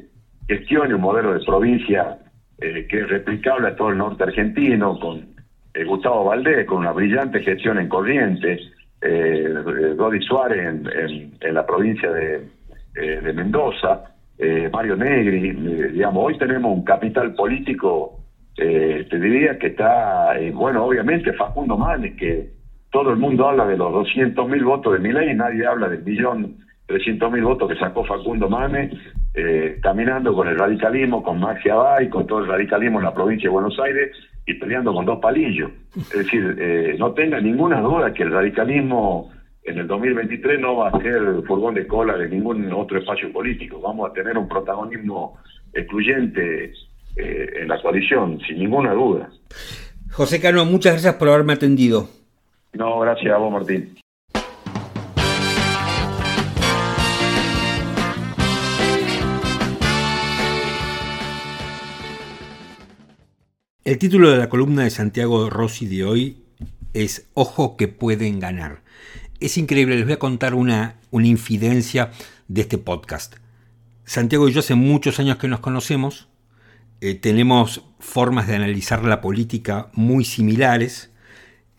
gestión 0.47 0.89
y 0.89 0.93
un 0.93 1.01
modelo 1.01 1.33
de 1.33 1.45
provincia 1.45 2.17
eh, 2.61 2.87
que 2.89 2.99
es 3.01 3.09
replicable 3.09 3.69
a 3.69 3.75
todo 3.75 3.89
el 3.89 3.97
norte 3.97 4.23
argentino, 4.23 4.99
con 4.99 5.25
eh, 5.73 5.83
Gustavo 5.85 6.25
Valdés, 6.25 6.65
con 6.65 6.79
una 6.79 6.91
brillante 6.91 7.41
gestión 7.41 7.79
en 7.79 7.87
Corrientes, 7.87 8.59
eh, 9.01 9.47
Rodi 9.97 10.21
Suárez 10.21 10.67
en, 10.67 11.31
en, 11.39 11.53
la 11.53 11.65
provincia 11.65 12.11
de, 12.11 12.41
eh, 12.99 13.21
de 13.21 13.33
Mendoza, 13.33 14.03
Mario 14.71 14.95
Negri, 14.95 15.51
digamos, 15.91 16.25
hoy 16.25 16.37
tenemos 16.37 16.71
un 16.71 16.85
capital 16.85 17.33
político, 17.35 18.21
te 18.55 19.19
diría 19.19 19.59
que 19.59 19.67
está, 19.67 20.33
bueno, 20.53 20.85
obviamente 20.85 21.33
Facundo 21.33 21.77
Manes, 21.77 22.15
que 22.15 22.49
todo 22.89 23.11
el 23.11 23.17
mundo 23.17 23.49
habla 23.49 23.67
de 23.67 23.75
los 23.75 23.91
200 23.91 24.47
mil 24.47 24.63
votos 24.63 24.93
de 24.93 24.99
Milei 24.99 25.33
nadie 25.33 25.67
habla 25.67 25.89
del 25.89 26.03
millón 26.03 26.55
300.000 26.89 27.43
votos 27.43 27.69
que 27.69 27.77
sacó 27.77 28.03
Facundo 28.03 28.49
Mane, 28.49 28.89
eh, 29.35 29.77
caminando 29.81 30.33
con 30.33 30.47
el 30.47 30.57
radicalismo, 30.57 31.21
con 31.21 31.39
Maxi 31.39 31.69
Abay, 31.69 32.09
con 32.09 32.25
todo 32.25 32.39
el 32.39 32.47
radicalismo 32.47 32.97
en 32.97 33.05
la 33.05 33.13
provincia 33.13 33.47
de 33.47 33.53
Buenos 33.53 33.79
Aires 33.79 34.11
y 34.45 34.55
peleando 34.55 34.91
con 34.93 35.05
dos 35.05 35.19
palillos. 35.19 35.71
Es 35.95 36.09
decir, 36.09 36.55
eh, 36.59 36.95
no 36.97 37.13
tenga 37.13 37.39
ninguna 37.39 37.79
duda 37.79 38.11
que 38.11 38.23
el 38.23 38.31
radicalismo 38.31 39.31
en 39.63 39.77
el 39.77 39.87
2023 39.87 40.59
no 40.59 40.77
va 40.77 40.89
a 40.89 41.01
ser 41.01 41.21
furgón 41.47 41.75
de 41.75 41.87
cola 41.87 42.17
de 42.17 42.29
ningún 42.29 42.71
otro 42.73 42.99
espacio 42.99 43.31
político. 43.31 43.79
Vamos 43.81 44.09
a 44.09 44.13
tener 44.13 44.37
un 44.37 44.47
protagonismo 44.47 45.37
excluyente 45.73 46.73
eh, 47.15 47.49
en 47.61 47.67
la 47.67 47.81
coalición, 47.81 48.39
sin 48.47 48.59
ninguna 48.59 48.93
duda. 48.93 49.29
José 50.11 50.41
Cano, 50.41 50.65
muchas 50.65 50.93
gracias 50.93 51.15
por 51.15 51.29
haberme 51.29 51.53
atendido. 51.53 52.09
No, 52.73 52.99
gracias 52.99 53.33
a 53.33 53.37
vos, 53.37 53.51
Martín. 53.51 53.95
El 63.83 63.97
título 63.97 64.29
de 64.29 64.37
la 64.37 64.49
columna 64.49 64.83
de 64.83 64.91
Santiago 64.91 65.49
Rossi 65.49 65.87
de 65.87 66.03
hoy 66.03 66.37
es 66.93 67.27
Ojo 67.33 67.75
que 67.75 67.87
pueden 67.87 68.39
ganar. 68.39 68.83
Es 69.39 69.57
increíble, 69.57 69.95
les 69.95 70.03
voy 70.03 70.13
a 70.13 70.19
contar 70.19 70.53
una, 70.53 70.95
una 71.11 71.27
infidencia 71.27 72.11
de 72.49 72.61
este 72.61 72.77
podcast. 72.77 73.37
Santiago 74.03 74.49
y 74.49 74.51
yo 74.51 74.59
hace 74.59 74.75
muchos 74.75 75.17
años 75.19 75.37
que 75.37 75.47
nos 75.47 75.61
conocemos, 75.61 76.27
eh, 76.99 77.15
tenemos 77.15 77.83
formas 77.99 78.47
de 78.47 78.55
analizar 78.55 79.05
la 79.05 79.21
política 79.21 79.87
muy 79.93 80.25
similares 80.25 81.11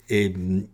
eh, 0.09 0.65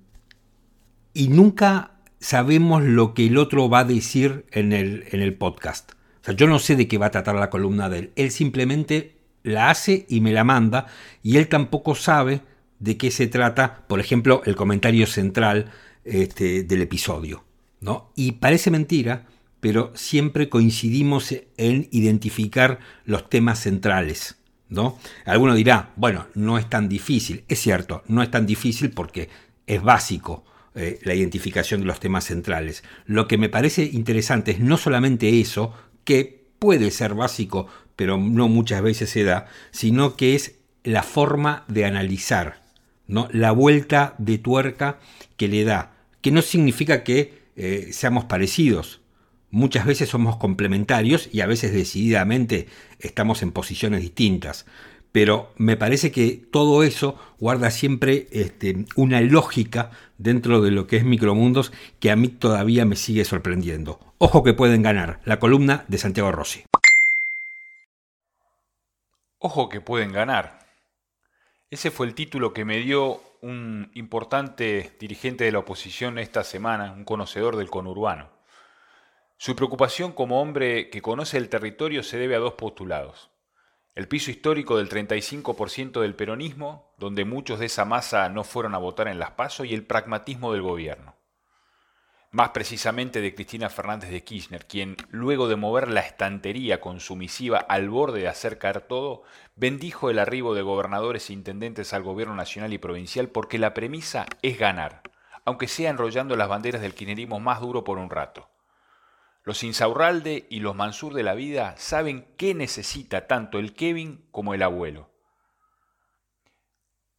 y 1.13 1.29
nunca 1.29 1.93
sabemos 2.21 2.85
lo 2.85 3.15
que 3.15 3.27
el 3.27 3.37
otro 3.37 3.69
va 3.69 3.81
a 3.81 3.85
decir 3.85 4.45
en 4.53 4.73
el, 4.73 5.07
en 5.11 5.23
el 5.23 5.35
podcast. 5.35 5.93
O 6.21 6.25
sea, 6.25 6.35
yo 6.35 6.47
no 6.47 6.61
sé 6.61 6.77
de 6.77 6.87
qué 6.87 6.99
va 6.99 7.07
a 7.07 7.11
tratar 7.11 7.35
la 7.35 7.51
columna 7.51 7.89
de 7.89 7.99
él. 7.99 8.13
Él 8.15 8.31
simplemente 8.31 9.17
la 9.43 9.71
hace 9.71 10.07
y 10.09 10.21
me 10.21 10.33
la 10.33 10.45
manda, 10.45 10.87
y 11.23 11.37
él 11.37 11.49
tampoco 11.49 11.97
sabe 11.97 12.43
de 12.79 12.97
qué 12.97 13.11
se 13.11 13.27
trata, 13.27 13.85
por 13.89 13.99
ejemplo, 13.99 14.43
el 14.45 14.55
comentario 14.55 15.07
central 15.07 15.73
este, 16.07 16.63
del 16.63 16.83
episodio. 16.83 17.45
¿no? 17.81 18.13
Y 18.17 18.33
parece 18.33 18.71
mentira, 18.71 19.27
pero 19.61 19.93
siempre 19.95 20.49
coincidimos 20.49 21.35
en 21.57 21.89
identificar 21.91 22.79
los 23.05 23.29
temas 23.29 23.61
centrales. 23.61 24.37
¿no? 24.69 24.99
Alguno 25.25 25.55
dirá, 25.55 25.93
bueno, 25.97 26.27
no 26.35 26.59
es 26.59 26.69
tan 26.69 26.89
difícil. 26.89 27.45
Es 27.49 27.61
cierto, 27.61 28.03
no 28.09 28.23
es 28.23 28.31
tan 28.31 28.47
difícil 28.47 28.91
porque 28.91 29.29
es 29.67 29.83
básico 29.83 30.45
eh, 30.75 30.99
la 31.03 31.15
identificación 31.15 31.81
de 31.81 31.87
los 31.87 32.01
temas 32.01 32.25
centrales. 32.25 32.85
Lo 33.05 33.29
que 33.29 33.39
me 33.39 33.49
parece 33.49 33.85
interesante 33.85 34.53
es 34.53 34.61
no 34.61 34.77
solamente 34.77 35.41
eso, 35.41 35.73
que 36.05 36.47
puede 36.59 36.91
ser 36.91 37.15
básico 37.15 37.67
pero 37.97 38.19
no 38.19 38.49
muchas 38.49 38.83
veces 38.83 39.11
se 39.11 39.25
da, 39.25 39.47
sino 39.71 40.17
que 40.17 40.35
es 40.35 40.57
la 40.85 41.03
forma 41.03 41.65
de 41.67 41.87
analizar, 41.87 42.63
¿no? 43.09 43.29
la 43.33 43.51
vuelta 43.51 44.15
de 44.19 44.39
tuerca 44.39 45.01
que 45.37 45.49
le 45.49 45.65
da, 45.65 45.96
que 46.27 46.33
no 46.33 46.43
significa 46.43 47.05
que 47.05 47.45
eh, 47.55 47.91
seamos 47.93 48.25
parecidos. 48.25 49.01
Muchas 49.53 49.87
veces 49.87 50.09
somos 50.09 50.39
complementarios 50.39 51.29
y 51.33 51.41
a 51.41 51.47
veces 51.47 51.73
decididamente 51.73 52.67
estamos 52.99 53.45
en 53.45 53.53
posiciones 53.53 54.01
distintas. 54.01 54.67
Pero 55.13 55.53
me 55.57 55.77
parece 55.77 56.11
que 56.11 56.33
todo 56.51 56.83
eso 56.83 57.17
guarda 57.39 57.71
siempre 57.71 58.27
este, 58.33 58.87
una 58.97 59.21
lógica 59.21 59.93
dentro 60.19 60.61
de 60.63 60.73
lo 60.73 60.89
que 60.89 60.97
es 60.97 61.05
Micromundos 61.05 61.73
que 62.01 62.11
a 62.11 62.17
mí 62.17 62.27
todavía 62.27 62.85
me 62.85 62.97
sigue 62.97 63.25
sorprendiendo. 63.25 64.01
Ojo 64.19 64.43
que 64.43 64.53
pueden 64.53 64.83
ganar, 64.83 65.21
la 65.25 65.39
columna 65.39 65.85
de 65.87 65.99
Santiago 65.99 66.33
Rossi. 66.33 66.65
Ojo 69.39 69.69
que 69.69 69.81
pueden 69.81 70.11
ganar. 70.11 70.56
Ese 71.69 71.91
fue 71.91 72.07
el 72.07 72.15
título 72.15 72.53
que 72.53 72.65
me 72.65 72.79
dio 72.79 73.21
un 73.41 73.91
importante 73.95 74.97
dirigente 75.01 75.43
de 75.43 75.51
la 75.51 75.59
oposición 75.59 76.17
esta 76.19 76.45
semana, 76.45 76.93
un 76.93 77.05
conocedor 77.05 77.57
del 77.57 77.71
conurbano. 77.71 78.31
Su 79.37 79.57
preocupación 79.57 80.13
como 80.13 80.41
hombre 80.41 80.91
que 80.91 81.03
conoce 81.03 81.39
el 81.39 81.49
territorio 81.49 82.05
se 82.05 82.19
debe 82.19 82.37
a 82.37 82.39
dos 82.39 82.55
postulados. 82.55 83.31
El 83.97 84.07
piso 84.07 84.31
histórico 84.31 84.77
del 84.77 84.89
35% 84.89 86.01
del 86.01 86.15
peronismo, 86.15 86.95
donde 86.99 87.25
muchos 87.25 87.59
de 87.59 87.67
esa 87.67 87.85
masa 87.85 88.29
no 88.29 88.45
fueron 88.45 88.77
a 88.77 88.79
votar 88.79 89.09
en 89.09 89.19
las 89.19 89.33
PASO, 89.33 89.65
y 89.65 89.75
el 89.75 89.85
pragmatismo 89.85 90.53
del 90.53 90.63
gobierno 90.63 91.16
más 92.31 92.51
precisamente 92.51 93.21
de 93.21 93.35
Cristina 93.35 93.69
Fernández 93.69 94.11
de 94.11 94.25
Kirchner, 94.25 94.67
quien, 94.67 94.97
luego 95.11 95.49
de 95.49 95.57
mover 95.57 95.89
la 95.89 96.01
estantería 96.01 96.81
con 96.81 97.01
su 97.01 97.17
misiva 97.17 97.59
al 97.59 97.89
borde 97.89 98.21
de 98.21 98.29
hacer 98.29 98.59
caer 98.59 98.81
todo, 98.83 99.23
bendijo 99.55 100.11
el 100.11 100.19
arribo 100.19 100.55
de 100.55 100.63
gobernadores 100.63 101.31
e 101.31 101.33
intendentes 101.33 101.93
al 101.93 102.03
gobierno 102.03 102.35
nacional 102.35 102.73
y 102.73 102.79
provincial 102.79 103.29
porque 103.29 103.59
la 103.59 103.75
premisa 103.75 104.27
es 104.43 104.59
ganar, 104.59 105.03
aunque 105.45 105.69
sea 105.69 105.91
enrollando 105.91 106.37
las 106.37 106.49
banderas 106.49 106.83
del 106.83 106.95
kirchnerismo 106.95 107.41
más 107.41 107.61
duro 107.61 107.85
por 107.85 107.99
un 107.99 108.11
rato. 108.11 108.51
Los 109.43 109.63
Insaurralde 109.63 110.47
y 110.51 110.59
los 110.59 110.75
Mansur 110.75 111.15
de 111.15 111.23
la 111.23 111.35
vida 111.35 111.75
saben 111.77 112.27
qué 112.37 112.53
necesita 112.53 113.29
tanto 113.29 113.61
el 113.61 113.75
Kevin 113.75 114.27
como 114.33 114.55
el 114.55 114.63
abuelo. 114.63 115.09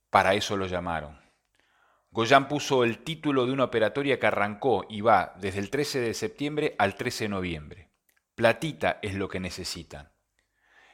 Para 0.10 0.34
eso 0.34 0.58
lo 0.58 0.68
llamaron. 0.68 1.27
Goyan 2.18 2.48
puso 2.48 2.84
el 2.84 3.04
título 3.04 3.46
de 3.46 3.52
una 3.52 3.66
operatoria 3.66 4.20
que 4.20 4.26
arrancó 4.26 4.88
y 4.90 5.02
va 5.02 5.36
desde 5.40 5.60
el 5.60 5.70
13 5.70 6.00
de 6.00 6.16
septiembre 6.16 6.76
al 6.80 6.96
13 6.96 7.26
de 7.26 7.30
noviembre. 7.30 7.92
Platita 8.34 8.98
es 9.04 9.14
lo 9.14 9.30
que 9.30 9.40
necesitan. 9.40 10.12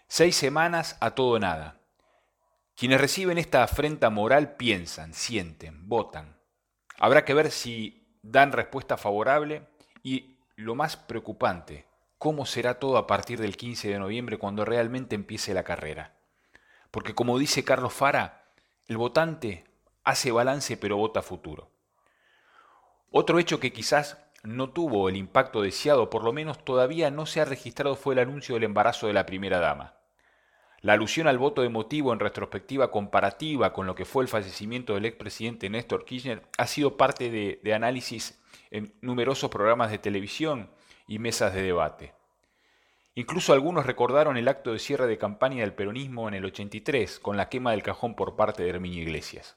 Seis 0.10 0.36
semanas 0.36 0.98
a 1.00 1.12
todo 1.12 1.40
nada. 1.40 1.80
Quienes 2.76 3.00
reciben 3.00 3.38
esta 3.38 3.64
afrenta 3.64 4.10
moral 4.10 4.58
piensan, 4.58 5.14
sienten, 5.14 5.88
votan. 5.88 6.42
Habrá 7.00 7.24
que 7.24 7.34
ver 7.34 7.52
si 7.52 8.20
dan 8.22 8.52
respuesta 8.52 8.98
favorable 8.98 9.66
y, 10.04 10.40
lo 10.58 10.76
más 10.76 10.98
preocupante, 10.98 11.88
cómo 12.18 12.46
será 12.46 12.80
todo 12.80 12.98
a 12.98 13.08
partir 13.08 13.40
del 13.40 13.56
15 13.56 13.88
de 13.88 14.00
noviembre 14.00 14.38
cuando 14.38 14.66
realmente 14.66 15.16
empiece 15.16 15.54
la 15.54 15.64
carrera. 15.64 16.18
Porque 16.92 17.16
como 17.16 17.40
dice 17.40 17.64
Carlos 17.64 17.94
Fara, 17.94 18.52
el 18.90 18.98
votante 18.98 19.73
hace 20.04 20.32
balance 20.32 20.78
pero 20.78 20.98
vota 20.98 21.22
futuro. 21.22 21.70
Otro 23.12 23.40
hecho 23.40 23.60
que 23.60 23.72
quizás 23.72 24.18
no 24.44 24.72
tuvo 24.72 25.08
el 25.08 25.16
impacto 25.16 25.62
deseado, 25.62 26.10
por 26.10 26.24
lo 26.24 26.34
menos 26.34 26.64
todavía 26.66 27.12
no 27.12 27.26
se 27.26 27.42
ha 27.42 27.46
registrado, 27.46 27.96
fue 27.96 28.14
el 28.14 28.20
anuncio 28.20 28.56
del 28.56 28.66
embarazo 28.66 29.08
de 29.08 29.14
la 29.14 29.26
primera 29.26 29.60
dama. 29.60 29.96
La 30.82 30.94
alusión 30.94 31.28
al 31.28 31.38
voto 31.38 31.64
emotivo 31.64 32.12
en 32.12 32.20
retrospectiva 32.20 32.92
comparativa 32.92 33.72
con 33.72 33.88
lo 33.88 33.96
que 33.96 34.04
fue 34.04 34.24
el 34.24 34.28
fallecimiento 34.28 34.96
del 34.96 35.06
expresidente 35.06 35.70
Néstor 35.70 36.04
Kirchner 36.04 36.44
ha 36.58 36.68
sido 36.68 36.98
parte 36.98 37.30
de, 37.30 37.62
de 37.64 37.74
análisis 37.74 38.42
en 38.70 38.94
numerosos 39.00 39.50
programas 39.50 39.92
de 39.92 40.00
televisión 40.00 40.70
y 41.08 41.20
mesas 41.20 41.54
de 41.54 41.62
debate. 41.62 42.14
Incluso 43.16 43.54
algunos 43.54 43.86
recordaron 43.86 44.36
el 44.36 44.48
acto 44.48 44.74
de 44.74 44.80
cierre 44.80 45.08
de 45.08 45.18
campaña 45.18 45.62
del 45.62 45.74
peronismo 45.74 46.28
en 46.28 46.34
el 46.34 46.46
83 46.46 47.20
con 47.20 47.38
la 47.38 47.48
quema 47.48 47.72
del 47.72 47.84
cajón 47.84 48.16
por 48.16 48.36
parte 48.36 48.64
de 48.64 48.70
Herminio 48.70 49.04
Iglesias. 49.04 49.56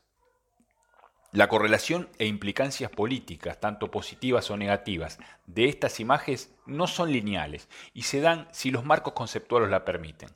La 1.37 1.49
correlación 1.49 2.09
e 2.18 2.25
implicancias 2.25 2.90
políticas, 2.90 3.61
tanto 3.61 3.90
positivas 3.90 4.51
o 4.51 4.57
negativas, 4.57 5.18
de 5.44 5.66
estas 5.66 6.01
imágenes 6.01 6.51
no 6.64 6.87
son 6.87 7.12
lineales 7.12 7.68
y 7.92 8.05
se 8.05 8.22
dan 8.22 8.49
si 8.53 8.70
los 8.70 8.87
marcos 8.87 9.12
conceptuales 9.12 9.68
la 9.68 9.85
permiten. 9.85 10.31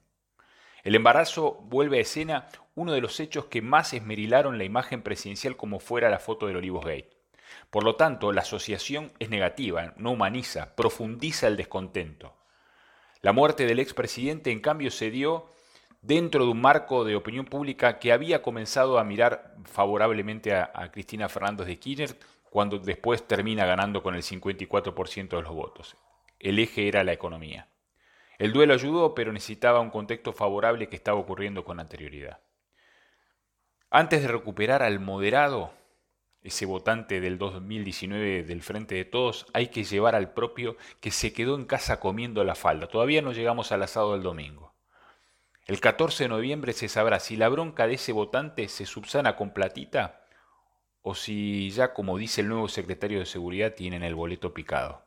El 0.83 0.95
embarazo 0.95 1.55
vuelve 1.63 1.97
a 1.97 2.03
escena 2.03 2.49
uno 2.75 2.93
de 2.93 3.01
los 3.01 3.19
hechos 3.19 3.47
que 3.47 3.63
más 3.63 3.95
esmerilaron 3.95 4.59
la 4.59 4.65
imagen 4.65 5.01
presidencial 5.01 5.57
como 5.57 5.81
fuera 5.81 6.11
la 6.11 6.19
foto 6.19 6.49
del 6.49 6.57
Olivos 6.57 6.85
Gate. 6.85 7.17
Por 7.71 7.83
lo 7.83 7.97
tanto, 7.97 8.31
la 8.31 8.43
asociación 8.43 9.11
es 9.21 9.31
negativa, 9.31 9.95
no 9.97 10.11
humaniza, 10.11 10.77
profundiza 10.77 11.47
el 11.47 11.57
descontento. 11.57 12.37
La 13.23 13.33
muerte 13.33 13.65
del 13.65 13.79
expresidente, 13.79 14.51
en 14.51 14.61
cambio, 14.61 14.91
se 14.91 15.11
dio 15.11 15.47
dentro 16.03 16.45
de 16.45 16.51
un 16.51 16.61
marco 16.61 17.05
de 17.05 17.17
opinión 17.17 17.47
pública 17.47 17.99
que 17.99 18.13
había 18.13 18.43
comenzado 18.43 18.99
a 18.99 19.05
mirar 19.05 19.55
favorablemente 19.65 20.55
a, 20.55 20.91
Cristina 20.93 21.29
Fernández 21.29 21.67
de 21.67 21.79
Kirchner 21.79 22.17
cuando 22.49 22.79
después 22.79 23.27
termina 23.27 23.67
ganando 23.67 24.03
con 24.03 24.15
el 24.15 24.23
54% 24.23 25.29
de 25.29 25.43
los 25.43 25.55
votos. 25.55 25.97
El 26.39 26.59
eje 26.59 26.89
era 26.89 27.05
la 27.05 27.13
economía. 27.13 27.69
El 28.39 28.53
duelo 28.53 28.73
ayudó, 28.73 29.15
pero 29.15 29.33
necesitaba 29.33 29.81
un 29.81 29.91
contexto 29.91 30.33
favorable 30.33 30.89
que 30.89 30.97
estaba 30.97 31.19
ocurriendo 31.19 31.65
con 31.65 31.79
anterioridad. 31.79 32.41
Antes 33.91 34.23
de 34.23 34.29
recuperar 34.29 34.83
al 34.83 35.01
moderado, 35.01 35.73
ese 36.43 36.65
votante 36.65 37.21
del 37.21 37.37
2019 37.37 38.45
del 38.45 38.63
Frente 38.63 38.95
de 38.95 39.05
Todos, 39.05 39.47
hay 39.53 39.69
que 39.69 39.85
llevar 39.85 40.15
al 40.15 40.33
propio 40.33 40.77
que 41.01 41.11
se 41.11 41.35
quedó 41.35 41.55
en 41.55 41.67
casa 41.67 42.01
comiendo 42.01 42.43
la 42.43 42.55
falda. 42.55 42.87
Todavía 42.89 43.21
no 43.21 43.33
llegamos 43.33 43.73
al 43.73 43.83
asado 43.83 44.13
del 44.13 44.23
domingo. 44.23 44.70
El 45.71 45.79
14 45.79 46.25
de 46.25 46.29
noviembre 46.29 46.73
se 46.73 46.89
sabrá 46.89 47.21
si 47.21 47.37
la 47.37 47.49
bronca 47.49 47.87
de 47.87 47.95
ese 47.95 48.11
votante 48.11 48.67
se 48.67 48.87
subsana 48.87 49.37
con 49.37 49.53
platita 49.53 50.25
o 51.01 51.15
si 51.15 51.71
ya, 51.71 51.93
como 51.95 52.19
dice 52.19 52.41
el 52.41 52.49
nuevo 52.49 52.67
secretario 52.67 53.21
de 53.21 53.25
Seguridad, 53.25 53.75
tienen 53.77 54.03
el 54.03 54.17
boleto 54.17 54.53
picado. 54.53 55.05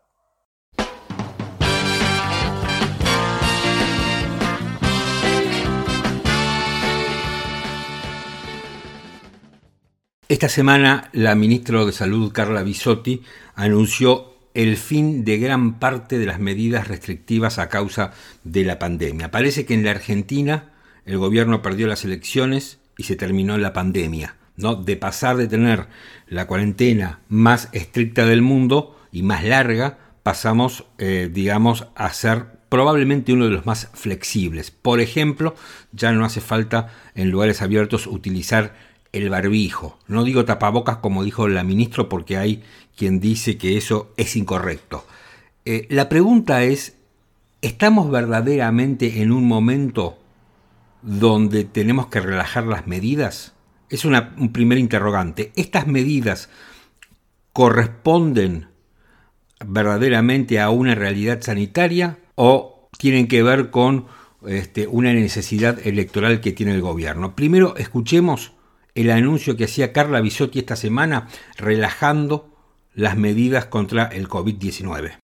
Esta 10.29 10.47
semana 10.47 11.09
la 11.11 11.35
ministra 11.35 11.83
de 11.83 11.91
Salud, 11.91 12.31
Carla 12.31 12.63
Bisotti, 12.63 13.21
anunció 13.55 14.32
el 14.53 14.77
fin 14.77 15.25
de 15.25 15.37
gran 15.37 15.79
parte 15.79 16.17
de 16.17 16.25
las 16.25 16.39
medidas 16.39 16.87
restrictivas 16.87 17.59
a 17.59 17.69
causa 17.69 18.11
de 18.43 18.63
la 18.63 18.79
pandemia. 18.79 19.31
Parece 19.31 19.65
que 19.65 19.73
en 19.73 19.83
la 19.83 19.91
Argentina 19.91 20.71
el 21.05 21.17
gobierno 21.17 21.61
perdió 21.61 21.87
las 21.87 22.05
elecciones 22.05 22.79
y 22.97 23.03
se 23.03 23.15
terminó 23.15 23.57
la 23.57 23.73
pandemia. 23.73 24.35
¿no? 24.55 24.75
De 24.75 24.95
pasar 24.95 25.37
de 25.37 25.47
tener 25.47 25.87
la 26.27 26.47
cuarentena 26.47 27.19
más 27.27 27.69
estricta 27.71 28.25
del 28.25 28.41
mundo 28.41 28.99
y 29.11 29.23
más 29.23 29.43
larga, 29.43 29.97
pasamos, 30.21 30.85
eh, 30.97 31.29
digamos, 31.31 31.87
a 31.95 32.13
ser 32.13 32.45
probablemente 32.69 33.33
uno 33.33 33.45
de 33.45 33.51
los 33.51 33.65
más 33.65 33.89
flexibles. 33.93 34.71
Por 34.71 34.99
ejemplo, 34.99 35.55
ya 35.91 36.11
no 36.11 36.25
hace 36.25 36.41
falta 36.41 36.91
en 37.13 37.29
lugares 37.29 37.61
abiertos 37.61 38.07
utilizar 38.07 38.75
el 39.13 39.29
barbijo. 39.29 39.97
No 40.07 40.23
digo 40.23 40.43
tapabocas 40.43 40.97
como 40.97 41.23
dijo 41.23 41.47
la 41.47 41.63
ministra 41.63 42.09
porque 42.09 42.37
hay 42.37 42.63
quien 42.97 43.19
dice 43.19 43.57
que 43.57 43.77
eso 43.77 44.11
es 44.17 44.35
incorrecto. 44.35 45.05
Eh, 45.65 45.87
la 45.89 46.09
pregunta 46.09 46.63
es, 46.63 46.97
¿estamos 47.61 48.11
verdaderamente 48.11 49.21
en 49.21 49.31
un 49.31 49.47
momento 49.47 50.17
donde 51.01 51.63
tenemos 51.63 52.07
que 52.07 52.19
relajar 52.19 52.65
las 52.65 52.87
medidas? 52.87 53.53
Es 53.89 54.03
una, 54.03 54.33
un 54.37 54.51
primer 54.51 54.79
interrogante. 54.79 55.51
¿Estas 55.55 55.87
medidas 55.87 56.49
corresponden 57.53 58.67
verdaderamente 59.65 60.59
a 60.59 60.71
una 60.71 60.95
realidad 60.95 61.41
sanitaria 61.41 62.17
o 62.35 62.89
tienen 62.97 63.27
que 63.27 63.43
ver 63.43 63.69
con 63.69 64.07
este, 64.45 64.87
una 64.87 65.13
necesidad 65.13 65.85
electoral 65.85 66.41
que 66.41 66.51
tiene 66.51 66.73
el 66.73 66.81
gobierno? 66.81 67.35
Primero, 67.35 67.75
escuchemos 67.77 68.53
el 68.95 69.11
anuncio 69.11 69.57
que 69.57 69.65
hacía 69.65 69.93
Carla 69.93 70.21
Bisotti 70.21 70.59
esta 70.59 70.75
semana 70.75 71.27
relajando 71.57 72.47
las 72.93 73.17
medidas 73.17 73.65
contra 73.65 74.05
el 74.05 74.27
COVID-19 74.27 75.23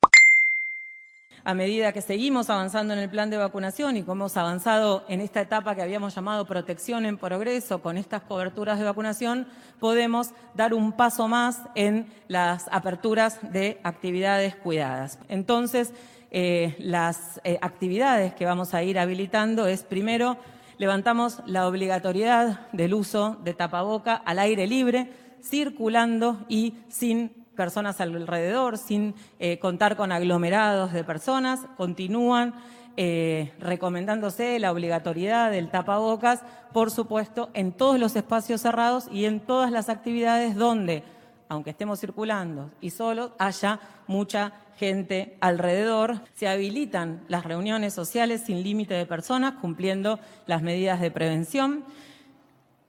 a 1.50 1.56
medida 1.56 1.94
que 1.94 2.02
seguimos 2.02 2.52
avanzando 2.52 2.94
en 2.94 3.00
el 3.00 3.10
plan 3.10 3.32
de 3.32 3.38
vacunación 3.38 3.98
y 3.98 4.04
como 4.04 4.26
hemos 4.26 4.38
avanzado 4.38 5.04
en 5.08 5.20
esta 5.20 5.42
etapa 5.42 5.74
que 5.74 5.82
habíamos 5.82 6.14
llamado 6.14 6.46
protección 6.46 7.08
en 7.08 7.18
progreso 7.18 7.82
con 7.82 7.98
estas 7.98 8.22
coberturas 8.22 8.78
de 8.78 8.86
vacunación, 8.86 9.48
podemos 9.80 10.30
dar 10.54 10.76
un 10.76 10.92
paso 10.92 11.28
más 11.28 11.62
en 11.74 12.06
las 12.28 12.68
aperturas 12.72 13.40
de 13.52 13.80
actividades 13.84 14.56
cuidadas. 14.58 15.18
Entonces, 15.28 15.92
eh, 16.30 16.76
las 16.78 17.42
eh, 17.44 17.58
actividades 17.62 18.36
que 18.36 18.46
vamos 18.46 18.76
a 18.76 18.84
ir 18.84 19.00
habilitando 19.00 19.66
es 19.66 19.82
primero 19.82 20.38
levantamos 20.80 21.44
la 21.46 21.68
obligatoriedad 21.68 22.62
del 22.72 22.96
uso 22.96 23.38
de 23.44 23.54
tapaboca 23.54 24.16
al 24.16 24.40
aire 24.40 24.66
libre, 24.66 25.12
circulando 25.44 26.46
y 26.48 26.74
sin 26.88 27.30
personas 27.56 28.00
alrededor, 28.00 28.78
sin 28.78 29.14
eh, 29.40 29.60
contar 29.60 29.98
con 29.98 30.14
aglomerados 30.14 30.94
de 30.94 31.04
personas. 31.04 31.60
Continúan 31.76 32.56
eh, 32.96 33.52
recomendándose 33.60 34.58
la 34.60 34.72
obligatoriedad 34.72 35.52
del 35.52 35.70
tapabocas, 35.70 36.44
por 36.74 36.92
supuesto, 36.92 37.50
en 37.54 37.74
todos 37.74 38.00
los 38.00 38.16
espacios 38.16 38.62
cerrados 38.62 39.10
y 39.12 39.26
en 39.26 39.42
todas 39.42 39.72
las 39.72 39.90
actividades 39.90 40.56
donde, 40.56 41.04
aunque 41.50 41.72
estemos 41.72 42.00
circulando 42.00 42.72
y 42.80 42.92
solo, 42.92 43.34
haya 43.40 43.80
mucha 44.08 44.54
gente 44.78 45.36
alrededor. 45.42 46.22
Se 46.36 46.48
habilitan 46.48 47.26
las 47.28 47.44
reuniones 47.44 47.94
sociales 47.94 48.44
sin 48.46 48.64
límite 48.64 48.94
de 48.94 49.08
personas, 49.08 49.56
cumpliendo 49.56 50.20
las 50.46 50.62
medidas 50.62 51.02
de 51.02 51.12
prevención. 51.12 51.84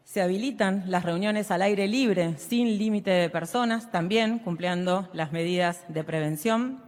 Se 0.04 0.20
habilitan 0.20 0.84
las 0.88 1.04
reuniones 1.04 1.50
al 1.50 1.62
aire 1.62 1.88
libre 1.88 2.36
sin 2.36 2.78
límite 2.78 3.10
de 3.10 3.30
personas, 3.30 3.90
también 3.90 4.38
cumpliendo 4.38 5.08
las 5.14 5.32
medidas 5.32 5.84
de 5.88 6.04
prevención. 6.04 6.82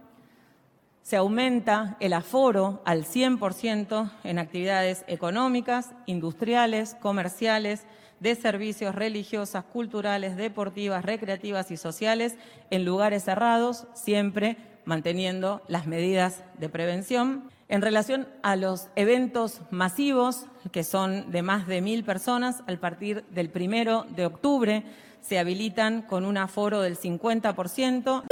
Se 1.01 1.17
aumenta 1.17 1.97
el 1.99 2.13
aforo 2.13 2.81
al 2.85 3.03
100% 3.03 4.11
en 4.23 4.39
actividades 4.39 5.03
económicas, 5.07 5.91
industriales, 6.05 6.95
comerciales, 6.95 7.85
de 8.23 8.35
servicios 8.35 8.95
religiosas, 8.95 9.65
culturales, 9.65 10.37
deportivas, 10.37 11.03
recreativas 11.03 11.69
y 11.71 11.77
sociales 11.77 12.35
en 12.71 12.85
lugares 12.85 13.25
cerrados, 13.25 13.85
siempre 13.93 14.55
manteniendo 14.85 15.61
las 15.67 15.87
medidas 15.87 16.41
de 16.57 16.69
prevención. 16.69 17.49
En 17.67 17.81
relación 17.81 18.27
a 18.41 18.55
los 18.55 18.87
eventos 18.95 19.59
masivos, 19.71 20.45
que 20.71 20.85
son 20.85 21.31
de 21.31 21.41
más 21.41 21.67
de 21.67 21.81
mil 21.81 22.05
personas, 22.05 22.63
al 22.65 22.79
partir 22.79 23.25
del 23.25 23.49
primero 23.49 24.05
de 24.15 24.25
octubre 24.25 24.83
se 25.19 25.37
habilitan 25.37 26.01
con 26.01 26.25
un 26.25 26.37
aforo 26.37 26.81
del 26.81 26.97
50%. 26.97 28.23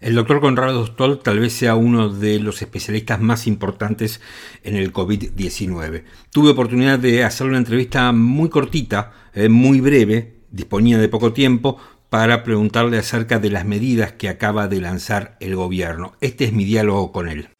El 0.00 0.14
doctor 0.14 0.40
Conrado 0.40 0.86
Stoll 0.86 1.18
tal 1.18 1.40
vez 1.40 1.52
sea 1.52 1.74
uno 1.74 2.08
de 2.08 2.40
los 2.40 2.62
especialistas 2.62 3.20
más 3.20 3.46
importantes 3.46 4.22
en 4.64 4.76
el 4.76 4.94
COVID-19. 4.94 6.04
Tuve 6.30 6.50
oportunidad 6.50 6.98
de 6.98 7.22
hacer 7.22 7.46
una 7.46 7.58
entrevista 7.58 8.10
muy 8.12 8.48
cortita, 8.48 9.12
eh, 9.34 9.50
muy 9.50 9.82
breve, 9.82 10.36
disponía 10.50 10.96
de 10.96 11.08
poco 11.10 11.34
tiempo, 11.34 11.76
para 12.08 12.44
preguntarle 12.44 12.96
acerca 12.96 13.38
de 13.38 13.50
las 13.50 13.66
medidas 13.66 14.12
que 14.12 14.30
acaba 14.30 14.68
de 14.68 14.80
lanzar 14.80 15.36
el 15.38 15.54
gobierno. 15.54 16.14
Este 16.22 16.46
es 16.46 16.54
mi 16.54 16.64
diálogo 16.64 17.12
con 17.12 17.28
él. 17.28 17.50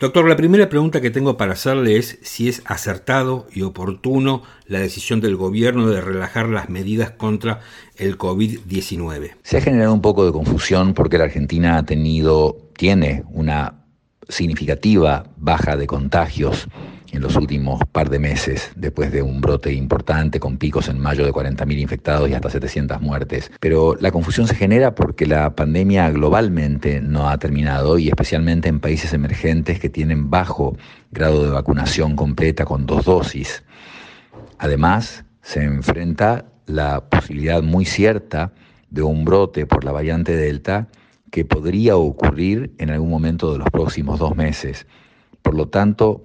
Doctor, 0.00 0.28
la 0.28 0.36
primera 0.36 0.68
pregunta 0.68 1.00
que 1.00 1.10
tengo 1.10 1.36
para 1.36 1.54
hacerle 1.54 1.96
es 1.96 2.20
si 2.22 2.48
es 2.48 2.62
acertado 2.66 3.48
y 3.52 3.62
oportuno 3.62 4.44
la 4.66 4.78
decisión 4.78 5.20
del 5.20 5.34
gobierno 5.34 5.88
de 5.88 6.00
relajar 6.00 6.48
las 6.48 6.68
medidas 6.68 7.10
contra 7.10 7.60
el 7.96 8.16
COVID-19. 8.16 9.32
Se 9.42 9.56
ha 9.56 9.60
generado 9.60 9.92
un 9.92 10.00
poco 10.00 10.24
de 10.24 10.30
confusión 10.30 10.94
porque 10.94 11.18
la 11.18 11.24
Argentina 11.24 11.78
ha 11.78 11.84
tenido, 11.84 12.70
tiene 12.76 13.24
una 13.32 13.86
significativa 14.28 15.24
baja 15.36 15.76
de 15.76 15.88
contagios 15.88 16.68
en 17.12 17.22
los 17.22 17.36
últimos 17.36 17.80
par 17.90 18.10
de 18.10 18.18
meses, 18.18 18.70
después 18.76 19.10
de 19.12 19.22
un 19.22 19.40
brote 19.40 19.72
importante 19.72 20.40
con 20.40 20.58
picos 20.58 20.88
en 20.88 20.98
mayo 20.98 21.24
de 21.24 21.32
40.000 21.32 21.78
infectados 21.78 22.28
y 22.28 22.34
hasta 22.34 22.50
700 22.50 23.00
muertes. 23.00 23.50
Pero 23.60 23.96
la 24.00 24.10
confusión 24.10 24.46
se 24.46 24.54
genera 24.54 24.94
porque 24.94 25.26
la 25.26 25.54
pandemia 25.54 26.10
globalmente 26.10 27.00
no 27.00 27.28
ha 27.28 27.38
terminado 27.38 27.98
y 27.98 28.08
especialmente 28.08 28.68
en 28.68 28.80
países 28.80 29.12
emergentes 29.12 29.80
que 29.80 29.88
tienen 29.88 30.30
bajo 30.30 30.76
grado 31.10 31.44
de 31.44 31.50
vacunación 31.50 32.16
completa 32.16 32.64
con 32.64 32.86
dos 32.86 33.04
dosis. 33.04 33.64
Además, 34.58 35.24
se 35.42 35.62
enfrenta 35.62 36.44
la 36.66 37.08
posibilidad 37.08 37.62
muy 37.62 37.84
cierta 37.84 38.52
de 38.90 39.02
un 39.02 39.24
brote 39.24 39.66
por 39.66 39.84
la 39.84 39.92
variante 39.92 40.36
Delta 40.36 40.88
que 41.30 41.44
podría 41.44 41.96
ocurrir 41.96 42.72
en 42.78 42.90
algún 42.90 43.10
momento 43.10 43.52
de 43.52 43.58
los 43.58 43.70
próximos 43.70 44.18
dos 44.18 44.36
meses. 44.36 44.86
Por 45.42 45.54
lo 45.54 45.68
tanto, 45.68 46.24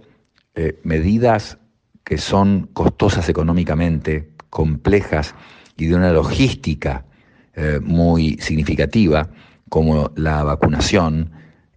eh, 0.55 0.79
medidas 0.83 1.57
que 2.03 2.17
son 2.17 2.69
costosas 2.73 3.29
económicamente, 3.29 4.29
complejas 4.49 5.35
y 5.77 5.87
de 5.87 5.95
una 5.95 6.11
logística 6.11 7.05
eh, 7.55 7.79
muy 7.81 8.37
significativa, 8.39 9.29
como 9.69 10.11
la 10.15 10.43
vacunación, 10.43 11.31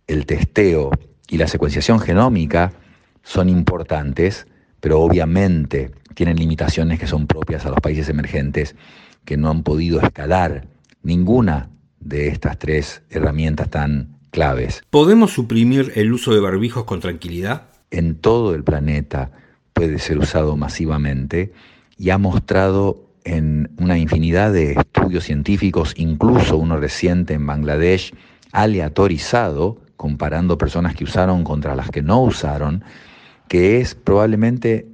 el 0.06 0.26
testeo 0.26 0.90
y 1.28 1.38
la 1.38 1.46
secuenciación 1.46 2.00
genómica, 2.00 2.72
son 3.22 3.48
importantes, 3.48 4.46
pero 4.80 5.00
obviamente 5.00 5.90
tienen 6.14 6.36
limitaciones 6.36 6.98
que 6.98 7.06
son 7.06 7.26
propias 7.26 7.66
a 7.66 7.70
los 7.70 7.80
países 7.80 8.08
emergentes 8.08 8.76
que 9.24 9.36
no 9.36 9.50
han 9.50 9.62
podido 9.62 10.00
escalar 10.00 10.66
ninguna 11.02 11.70
de 12.00 12.28
estas 12.28 12.58
tres 12.58 13.02
herramientas 13.10 13.68
tan 13.70 14.16
claves. 14.30 14.82
¿Podemos 14.90 15.32
suprimir 15.32 15.92
el 15.96 16.12
uso 16.12 16.32
de 16.32 16.40
barbijos 16.40 16.84
con 16.84 17.00
tranquilidad? 17.00 17.68
En 17.90 18.16
todo 18.16 18.54
el 18.54 18.64
planeta 18.64 19.30
puede 19.72 19.98
ser 19.98 20.18
usado 20.18 20.56
masivamente 20.56 21.52
y 21.98 22.10
ha 22.10 22.18
mostrado 22.18 23.06
en 23.24 23.70
una 23.78 23.98
infinidad 23.98 24.52
de 24.52 24.72
estudios 24.72 25.24
científicos, 25.24 25.94
incluso 25.96 26.56
uno 26.56 26.76
reciente 26.76 27.34
en 27.34 27.46
Bangladesh, 27.46 28.14
aleatorizado, 28.52 29.78
comparando 29.96 30.58
personas 30.58 30.94
que 30.94 31.04
usaron 31.04 31.42
contra 31.42 31.74
las 31.74 31.90
que 31.90 32.02
no 32.02 32.22
usaron, 32.22 32.84
que 33.48 33.80
es 33.80 33.94
probablemente 33.94 34.86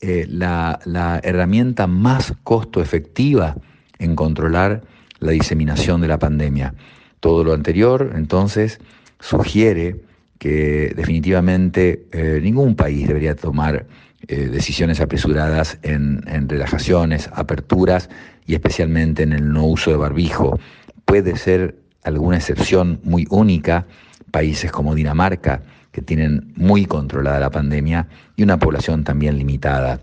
eh, 0.00 0.26
la, 0.28 0.80
la 0.84 1.20
herramienta 1.22 1.86
más 1.86 2.32
costo 2.42 2.80
efectiva 2.80 3.56
en 3.98 4.16
controlar 4.16 4.82
la 5.18 5.32
diseminación 5.32 6.00
de 6.00 6.08
la 6.08 6.18
pandemia. 6.18 6.74
Todo 7.20 7.44
lo 7.44 7.52
anterior, 7.52 8.12
entonces, 8.14 8.80
sugiere 9.20 10.00
que 10.40 10.94
definitivamente 10.96 12.06
eh, 12.12 12.40
ningún 12.42 12.74
país 12.74 13.06
debería 13.06 13.36
tomar 13.36 13.86
eh, 14.26 14.48
decisiones 14.48 14.98
apresuradas 15.00 15.78
en, 15.82 16.48
relajaciones, 16.48 17.28
aperturas 17.34 18.08
y 18.46 18.54
especialmente 18.54 19.22
en 19.22 19.34
el 19.34 19.52
no 19.52 19.66
uso 19.66 19.90
de 19.90 19.98
barbijo. 19.98 20.58
Puede 21.04 21.36
ser 21.36 21.76
alguna 22.04 22.38
excepción 22.38 23.00
muy 23.04 23.26
única, 23.28 23.86
países 24.30 24.72
como 24.72 24.94
Dinamarca, 24.94 25.60
que 25.92 26.00
tienen 26.00 26.54
muy 26.56 26.86
controlada 26.86 27.38
la 27.38 27.50
pandemia 27.50 28.08
y 28.34 28.42
una 28.42 28.58
población 28.58 29.04
también 29.04 29.36
limitada. 29.36 30.00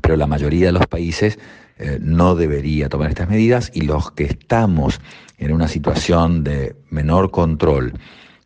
pero 0.00 0.16
la 0.16 0.26
mayoría 0.26 0.66
de 0.66 0.72
los 0.72 0.86
países 0.86 1.38
eh, 1.78 1.98
no 2.00 2.34
debería 2.34 2.88
tomar 2.88 3.10
estas 3.10 3.28
medidas 3.28 3.70
y 3.74 3.82
los 3.82 4.10
que 4.12 4.24
estamos 4.24 5.02
en 5.36 5.52
una 5.52 5.68
situación 5.68 6.44
de 6.44 6.76
menor 6.88 7.30
control, 7.30 7.92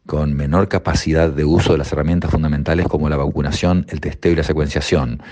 con 0.09 0.33
menor 0.33 0.68
capacidad 0.68 1.29
de 1.29 1.44
uso 1.44 1.73
de 1.73 1.79
las 1.79 1.92
herramientas 1.92 2.31
fundamentales 2.31 2.87
como 2.88 3.11
la 3.11 3.18
vacunación, 3.18 3.85
el 3.90 4.01
testeo 4.01 4.33
y 4.33 4.37
la 4.37 4.42
secuenciación, 4.42 5.23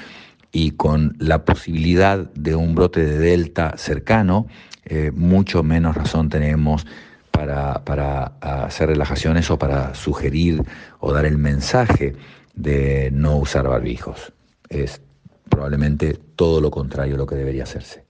y 0.52 0.72
con 0.72 1.16
la 1.18 1.46
posibilidad 1.46 2.18
de 2.34 2.54
un 2.54 2.74
brote 2.74 3.02
de 3.02 3.18
delta 3.18 3.72
cercano, 3.78 4.46
eh, 4.84 5.12
mucho 5.14 5.62
menos 5.62 5.96
razón 5.96 6.28
tenemos 6.28 6.86
para, 7.30 7.86
para, 7.86 8.34
hacer 8.42 8.90
relajaciones 8.90 9.50
o 9.50 9.58
para 9.58 9.94
sugerir 9.94 10.62
o 11.00 11.10
dar 11.10 11.24
el 11.24 11.38
mensaje 11.38 12.14
de 12.54 13.08
no 13.14 13.38
usar 13.38 13.66
barbijos. 13.66 14.34
Es 14.68 15.00
probablemente 15.48 16.18
todo 16.36 16.60
lo 16.60 16.70
contrario 16.70 17.14
a 17.14 17.18
lo 17.18 17.26
que 17.26 17.34
debería 17.34 17.62
hacerse. 17.62 18.04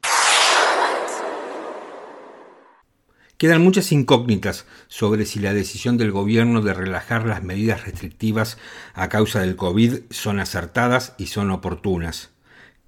Quedan 3.38 3.62
muchas 3.62 3.92
incógnitas 3.92 4.64
sobre 4.88 5.27
si 5.27 5.40
la 5.40 5.53
decisión 5.53 5.99
del 5.99 6.11
gobierno 6.11 6.62
de 6.62 6.72
relajar 6.72 7.27
las 7.27 7.42
medidas 7.42 7.85
restrictivas 7.85 8.57
a 8.94 9.11
causa 9.11 9.40
del 9.40 9.57
COVID 9.57 10.05
son 10.09 10.40
acertadas 10.40 11.14
y 11.18 11.27
son 11.27 11.51
oportunas. 11.51 12.31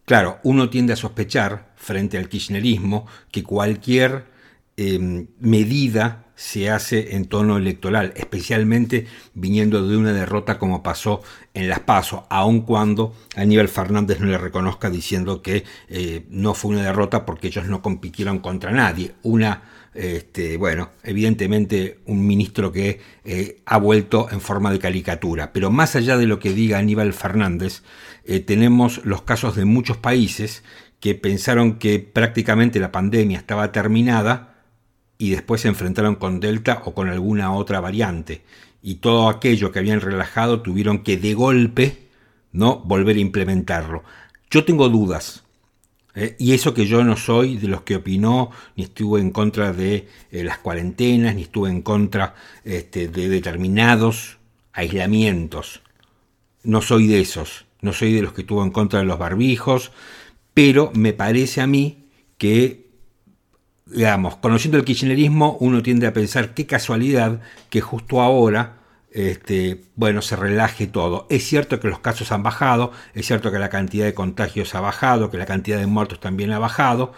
Claro, 0.07 0.39
uno 0.43 0.71
tiende 0.71 0.95
a 0.95 0.97
sospechar, 0.97 1.75
frente 1.77 2.17
al 2.17 2.31
kirchnerismo, 2.31 3.07
que 3.31 3.45
cualquier 3.45 4.25
em, 4.79 5.27
medida 5.39 6.28
se 6.39 6.71
hace 6.71 7.17
en 7.17 7.25
tono 7.25 7.57
electoral, 7.57 8.13
especialmente 8.15 9.07
viniendo 9.35 9.85
de 9.85 9.97
una 9.97 10.13
derrota 10.13 10.57
como 10.57 10.85
pasó 10.85 11.21
en 11.53 11.69
Las 11.69 11.81
Pasos, 11.81 12.21
aun 12.31 12.61
cuando 12.61 13.13
Aníbal 13.35 13.67
Fernández 13.67 14.21
no 14.21 14.27
le 14.27 14.39
reconozca 14.39 14.89
diciendo 14.89 15.43
que 15.43 15.65
eh, 15.89 16.27
no 16.31 16.55
fue 16.55 16.71
una 16.71 16.85
derrota 16.85 17.27
porque 17.27 17.49
ellos 17.49 17.67
no 17.67 17.83
compitieron 17.83 18.39
contra 18.39 18.71
nadie. 18.71 19.15
Una 19.25 19.65
este, 19.95 20.57
bueno, 20.59 20.91
evidentemente 21.03 21.99
un 22.07 22.25
ministro 22.25 22.71
que 22.71 23.01
eh, 23.25 23.57
ha 23.67 23.79
vuelto 23.79 24.29
en 24.31 24.41
forma 24.41 24.71
de 24.71 24.79
caricatura. 24.79 25.53
Pero 25.53 25.73
más 25.73 25.97
allá 25.97 26.17
de 26.17 26.27
lo 26.27 26.39
que 26.39 26.53
diga 26.53 26.79
Aníbal 26.79 27.13
Fernández, 27.15 27.83
eh, 28.25 28.39
tenemos 28.39 29.05
los 29.05 29.23
casos 29.23 29.57
de 29.57 29.65
muchos 29.65 29.97
países 29.97 30.63
que 31.01 31.17
pensaron 31.17 31.81
que 31.81 31.99
prácticamente 31.99 32.79
la 32.79 32.93
pandemia 32.93 33.39
estaba 33.39 33.73
terminada 33.73 34.48
y 35.19 35.31
después 35.31 35.63
se 35.63 35.69
enfrentaron 35.69 36.15
con 36.15 36.41
Delta 36.41 36.83
o 36.85 36.95
con 36.95 37.09
alguna 37.09 37.53
otra 37.53 37.81
variante. 37.81 38.43
Y 38.83 38.97
todo 38.97 39.29
aquello 39.29 39.73
que 39.73 39.81
habían 39.81 40.01
relajado 40.01 40.63
tuvieron 40.63 41.03
que 41.03 41.17
de 41.17 41.35
golpe 41.35 42.09
no 42.53 42.79
volver 42.79 43.17
a 43.17 43.21
implementarlo. 43.21 44.05
Yo 44.51 44.65
tengo 44.65 44.89
dudas 44.89 45.45
eh, 46.15 46.35
y 46.39 46.53
eso 46.53 46.75
que 46.75 46.87
yo 46.87 47.05
no 47.05 47.17
soy 47.17 47.59
de 47.59 47.69
los 47.69 47.83
que 47.83 47.97
opinó, 47.97 48.51
ni 48.77 48.85
estuve 48.85 49.21
en 49.21 49.31
contra 49.31 49.73
de 49.73 50.09
eh, 50.31 50.43
las 50.43 50.59
cuarentenas, 50.59 51.35
ni 51.35 51.43
estuve 51.43 51.71
en 51.71 51.83
contra 51.83 52.35
este, 52.65 53.09
de 53.09 53.29
determinados 53.29 54.39
aislamientos. 54.73 55.83
No 56.65 56.83
soy 56.83 57.07
de 57.07 57.21
esos, 57.21 57.67
no 57.83 57.93
soy 57.93 58.13
de 58.15 58.23
los 58.23 58.33
que 58.33 58.41
estuvo 58.41 58.65
en 58.65 58.71
contra 58.71 58.99
de 58.99 59.05
los 59.05 59.19
barbijos, 59.19 59.93
pero 60.55 60.91
me 60.95 61.13
parece 61.13 61.61
a 61.61 61.67
mí 61.67 62.07
que, 62.37 62.88
digamos, 63.91 64.37
conociendo 64.37 64.79
el 64.79 64.85
kirchnerismo, 64.85 65.57
uno 65.61 65.83
tiende 65.83 66.07
a 66.07 66.13
pensar 66.13 66.55
qué 66.55 66.67
casualidad 66.67 67.41
que 67.71 67.81
justo 67.81 68.21
ahora 68.21 68.79
este, 69.11 69.85
bueno, 69.97 70.23
se 70.23 70.37
relaje 70.37 70.87
todo. 70.87 71.27
Es 71.31 71.45
cierto 71.45 71.81
que 71.81 71.89
los 71.89 71.99
casos 72.01 72.31
han 72.33 72.43
bajado, 72.43 72.93
es 73.15 73.27
cierto 73.27 73.51
que 73.51 73.59
la 73.59 73.71
cantidad 73.71 74.05
de 74.05 74.15
contagios 74.15 74.75
ha 74.75 74.81
bajado, 74.81 75.31
que 75.31 75.39
la 75.39 75.47
cantidad 75.47 75.79
de 75.79 75.87
muertos 75.87 76.21
también 76.21 76.53
ha 76.53 76.59
bajado. 76.59 77.13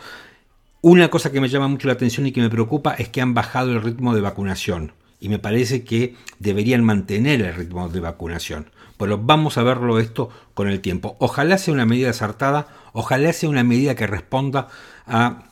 Una 0.80 1.08
cosa 1.08 1.30
que 1.30 1.40
me 1.40 1.48
llama 1.48 1.68
mucho 1.68 1.88
la 1.88 1.94
atención 1.94 2.26
y 2.26 2.32
que 2.32 2.40
me 2.40 2.48
preocupa 2.48 2.94
es 2.94 3.08
que 3.08 3.20
han 3.20 3.34
bajado 3.34 3.72
el 3.72 3.82
ritmo 3.82 4.14
de 4.14 4.22
vacunación. 4.22 4.92
Y 5.20 5.28
me 5.28 5.38
parece 5.38 5.84
que 5.84 6.16
deberían 6.38 6.82
mantener 6.82 7.42
el 7.42 7.54
ritmo 7.54 7.88
de 7.90 8.00
vacunación. 8.00 8.70
Pero 8.96 9.18
vamos 9.18 9.58
a 9.58 9.62
verlo 9.62 9.98
esto 9.98 10.30
con 10.54 10.68
el 10.68 10.80
tiempo. 10.80 11.16
Ojalá 11.18 11.58
sea 11.58 11.74
una 11.74 11.84
medida 11.84 12.10
acertada, 12.10 12.68
ojalá 12.92 13.32
sea 13.34 13.50
una 13.50 13.64
medida 13.64 13.94
que 13.94 14.06
responda 14.06 14.68
a 15.06 15.49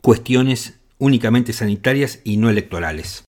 cuestiones 0.00 0.78
únicamente 0.98 1.52
sanitarias 1.52 2.20
y 2.24 2.36
no 2.36 2.50
electorales. 2.50 3.24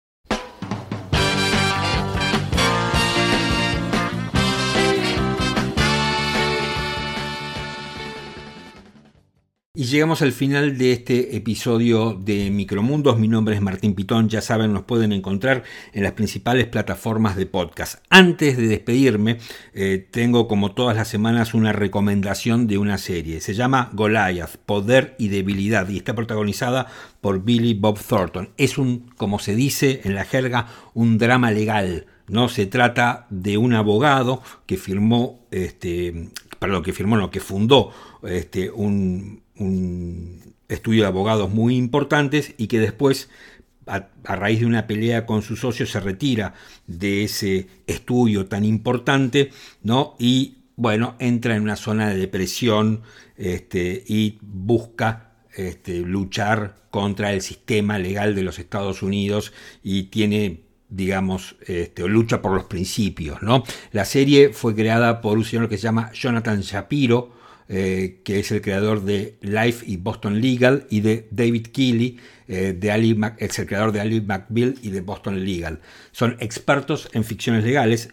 Y 9.74 9.84
llegamos 9.84 10.20
al 10.20 10.32
final 10.32 10.76
de 10.76 10.92
este 10.92 11.34
episodio 11.34 12.12
de 12.12 12.50
Micromundos. 12.50 13.18
Mi 13.18 13.26
nombre 13.26 13.54
es 13.54 13.62
Martín 13.62 13.94
Pitón. 13.94 14.28
Ya 14.28 14.42
saben, 14.42 14.74
nos 14.74 14.82
pueden 14.82 15.12
encontrar 15.12 15.62
en 15.94 16.02
las 16.02 16.12
principales 16.12 16.66
plataformas 16.66 17.36
de 17.36 17.46
podcast. 17.46 18.04
Antes 18.10 18.58
de 18.58 18.66
despedirme, 18.66 19.38
eh, 19.72 20.06
tengo 20.10 20.46
como 20.46 20.72
todas 20.72 20.94
las 20.94 21.08
semanas 21.08 21.54
una 21.54 21.72
recomendación 21.72 22.66
de 22.66 22.76
una 22.76 22.98
serie. 22.98 23.40
Se 23.40 23.54
llama 23.54 23.88
Goliath, 23.94 24.58
Poder 24.58 25.16
y 25.18 25.28
Debilidad 25.28 25.88
y 25.88 25.96
está 25.96 26.14
protagonizada 26.14 26.88
por 27.22 27.42
Billy 27.42 27.72
Bob 27.72 27.98
Thornton. 27.98 28.50
Es 28.58 28.76
un, 28.76 29.10
como 29.16 29.38
se 29.38 29.54
dice 29.54 30.02
en 30.04 30.14
la 30.14 30.26
jerga, 30.26 30.66
un 30.92 31.16
drama 31.16 31.50
legal. 31.50 32.08
No 32.28 32.50
se 32.50 32.66
trata 32.66 33.26
de 33.30 33.56
un 33.56 33.72
abogado 33.72 34.42
que 34.66 34.76
firmó, 34.76 35.46
este, 35.50 36.28
perdón, 36.58 36.82
que 36.82 36.92
firmó, 36.92 37.16
no, 37.16 37.30
que 37.30 37.40
fundó 37.40 37.90
este, 38.22 38.70
un, 38.70 39.41
un 39.56 40.54
estudio 40.68 41.02
de 41.02 41.08
abogados 41.08 41.50
muy 41.50 41.76
importantes 41.76 42.54
y 42.56 42.66
que 42.66 42.80
después, 42.80 43.28
a, 43.86 44.08
raíz 44.24 44.60
de 44.60 44.66
una 44.66 44.86
pelea 44.86 45.26
con 45.26 45.42
su 45.42 45.56
socio, 45.56 45.86
se 45.86 46.00
retira 46.00 46.54
de 46.86 47.24
ese 47.24 47.68
estudio 47.86 48.46
tan 48.46 48.64
importante, 48.64 49.50
¿no? 49.82 50.14
Y 50.18 50.58
bueno, 50.76 51.16
entra 51.18 51.56
en 51.56 51.62
una 51.62 51.76
zona 51.76 52.08
de 52.08 52.16
depresión 52.16 53.02
este, 53.36 54.02
y 54.06 54.38
busca 54.40 55.32
este, 55.54 55.98
luchar 56.00 56.76
contra 56.90 57.32
el 57.32 57.42
sistema 57.42 57.98
legal 57.98 58.34
de 58.34 58.42
los 58.42 58.58
Estados 58.58 59.02
Unidos 59.02 59.52
y 59.82 60.04
tiene 60.04 60.60
digamos, 60.92 61.56
este, 61.66 62.06
lucha 62.06 62.42
por 62.42 62.52
los 62.52 62.64
principios, 62.64 63.42
¿no? 63.42 63.64
La 63.92 64.04
serie 64.04 64.50
fue 64.50 64.74
creada 64.74 65.22
por 65.22 65.38
un 65.38 65.44
señor 65.44 65.68
que 65.70 65.78
se 65.78 65.84
llama 65.84 66.12
Jonathan 66.12 66.60
Shapiro, 66.60 67.32
eh, 67.68 68.20
que 68.24 68.40
es 68.40 68.50
el 68.52 68.60
creador 68.60 69.02
de 69.02 69.38
Life 69.40 69.84
y 69.86 69.96
Boston 69.96 70.40
Legal, 70.40 70.86
y 70.90 71.00
de 71.00 71.28
David 71.30 71.68
Keeley, 71.68 72.18
eh, 72.48 72.78
es 73.38 73.58
el 73.58 73.66
creador 73.66 73.92
de 73.92 74.00
Ali 74.00 74.20
McBeal 74.20 74.74
y 74.82 74.90
de 74.90 75.00
Boston 75.00 75.44
Legal. 75.44 75.80
Son 76.10 76.36
expertos 76.40 77.08
en 77.12 77.24
ficciones 77.24 77.64
legales. 77.64 78.10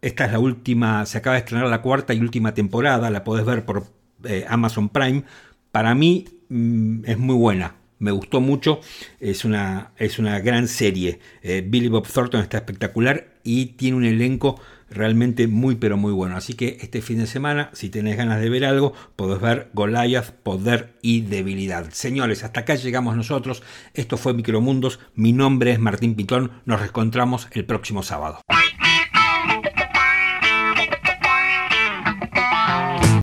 Esta 0.00 0.26
es 0.26 0.32
la 0.32 0.38
última, 0.38 1.06
se 1.06 1.18
acaba 1.18 1.34
de 1.34 1.40
estrenar 1.40 1.66
la 1.68 1.82
cuarta 1.82 2.14
y 2.14 2.20
última 2.20 2.54
temporada, 2.54 3.10
la 3.10 3.24
podés 3.24 3.44
ver 3.44 3.64
por 3.64 3.84
eh, 4.24 4.44
Amazon 4.48 4.88
Prime. 4.88 5.24
Para 5.72 5.94
mí 5.94 6.24
mm, 6.48 7.04
es 7.04 7.18
muy 7.18 7.34
buena, 7.36 7.76
me 7.98 8.10
gustó 8.10 8.40
mucho, 8.40 8.80
es 9.20 9.44
una, 9.44 9.92
es 9.96 10.18
una 10.18 10.40
gran 10.40 10.68
serie. 10.68 11.18
Billy 11.42 11.88
Bob 11.88 12.06
Thornton 12.06 12.40
está 12.40 12.58
espectacular 12.58 13.38
y 13.42 13.66
tiene 13.66 13.96
un 13.96 14.04
elenco 14.04 14.60
realmente 14.90 15.46
muy 15.48 15.76
pero 15.76 15.96
muy 15.96 16.12
bueno. 16.12 16.36
Así 16.36 16.54
que 16.54 16.78
este 16.80 17.00
fin 17.02 17.18
de 17.18 17.26
semana, 17.26 17.70
si 17.72 17.90
tenés 17.90 18.16
ganas 18.16 18.40
de 18.40 18.48
ver 18.48 18.64
algo, 18.64 18.92
podés 19.16 19.40
ver 19.40 19.70
Goliath, 19.74 20.30
Poder 20.30 20.94
y 21.02 21.22
Debilidad. 21.22 21.90
Señores, 21.90 22.44
hasta 22.44 22.60
acá 22.60 22.74
llegamos 22.74 23.16
nosotros. 23.16 23.62
Esto 23.94 24.16
fue 24.16 24.34
Micromundos. 24.34 25.00
Mi 25.14 25.32
nombre 25.32 25.72
es 25.72 25.78
Martín 25.78 26.14
Pitón. 26.14 26.52
Nos 26.64 26.80
reencontramos 26.80 27.48
el 27.52 27.64
próximo 27.64 28.02
sábado. 28.02 28.40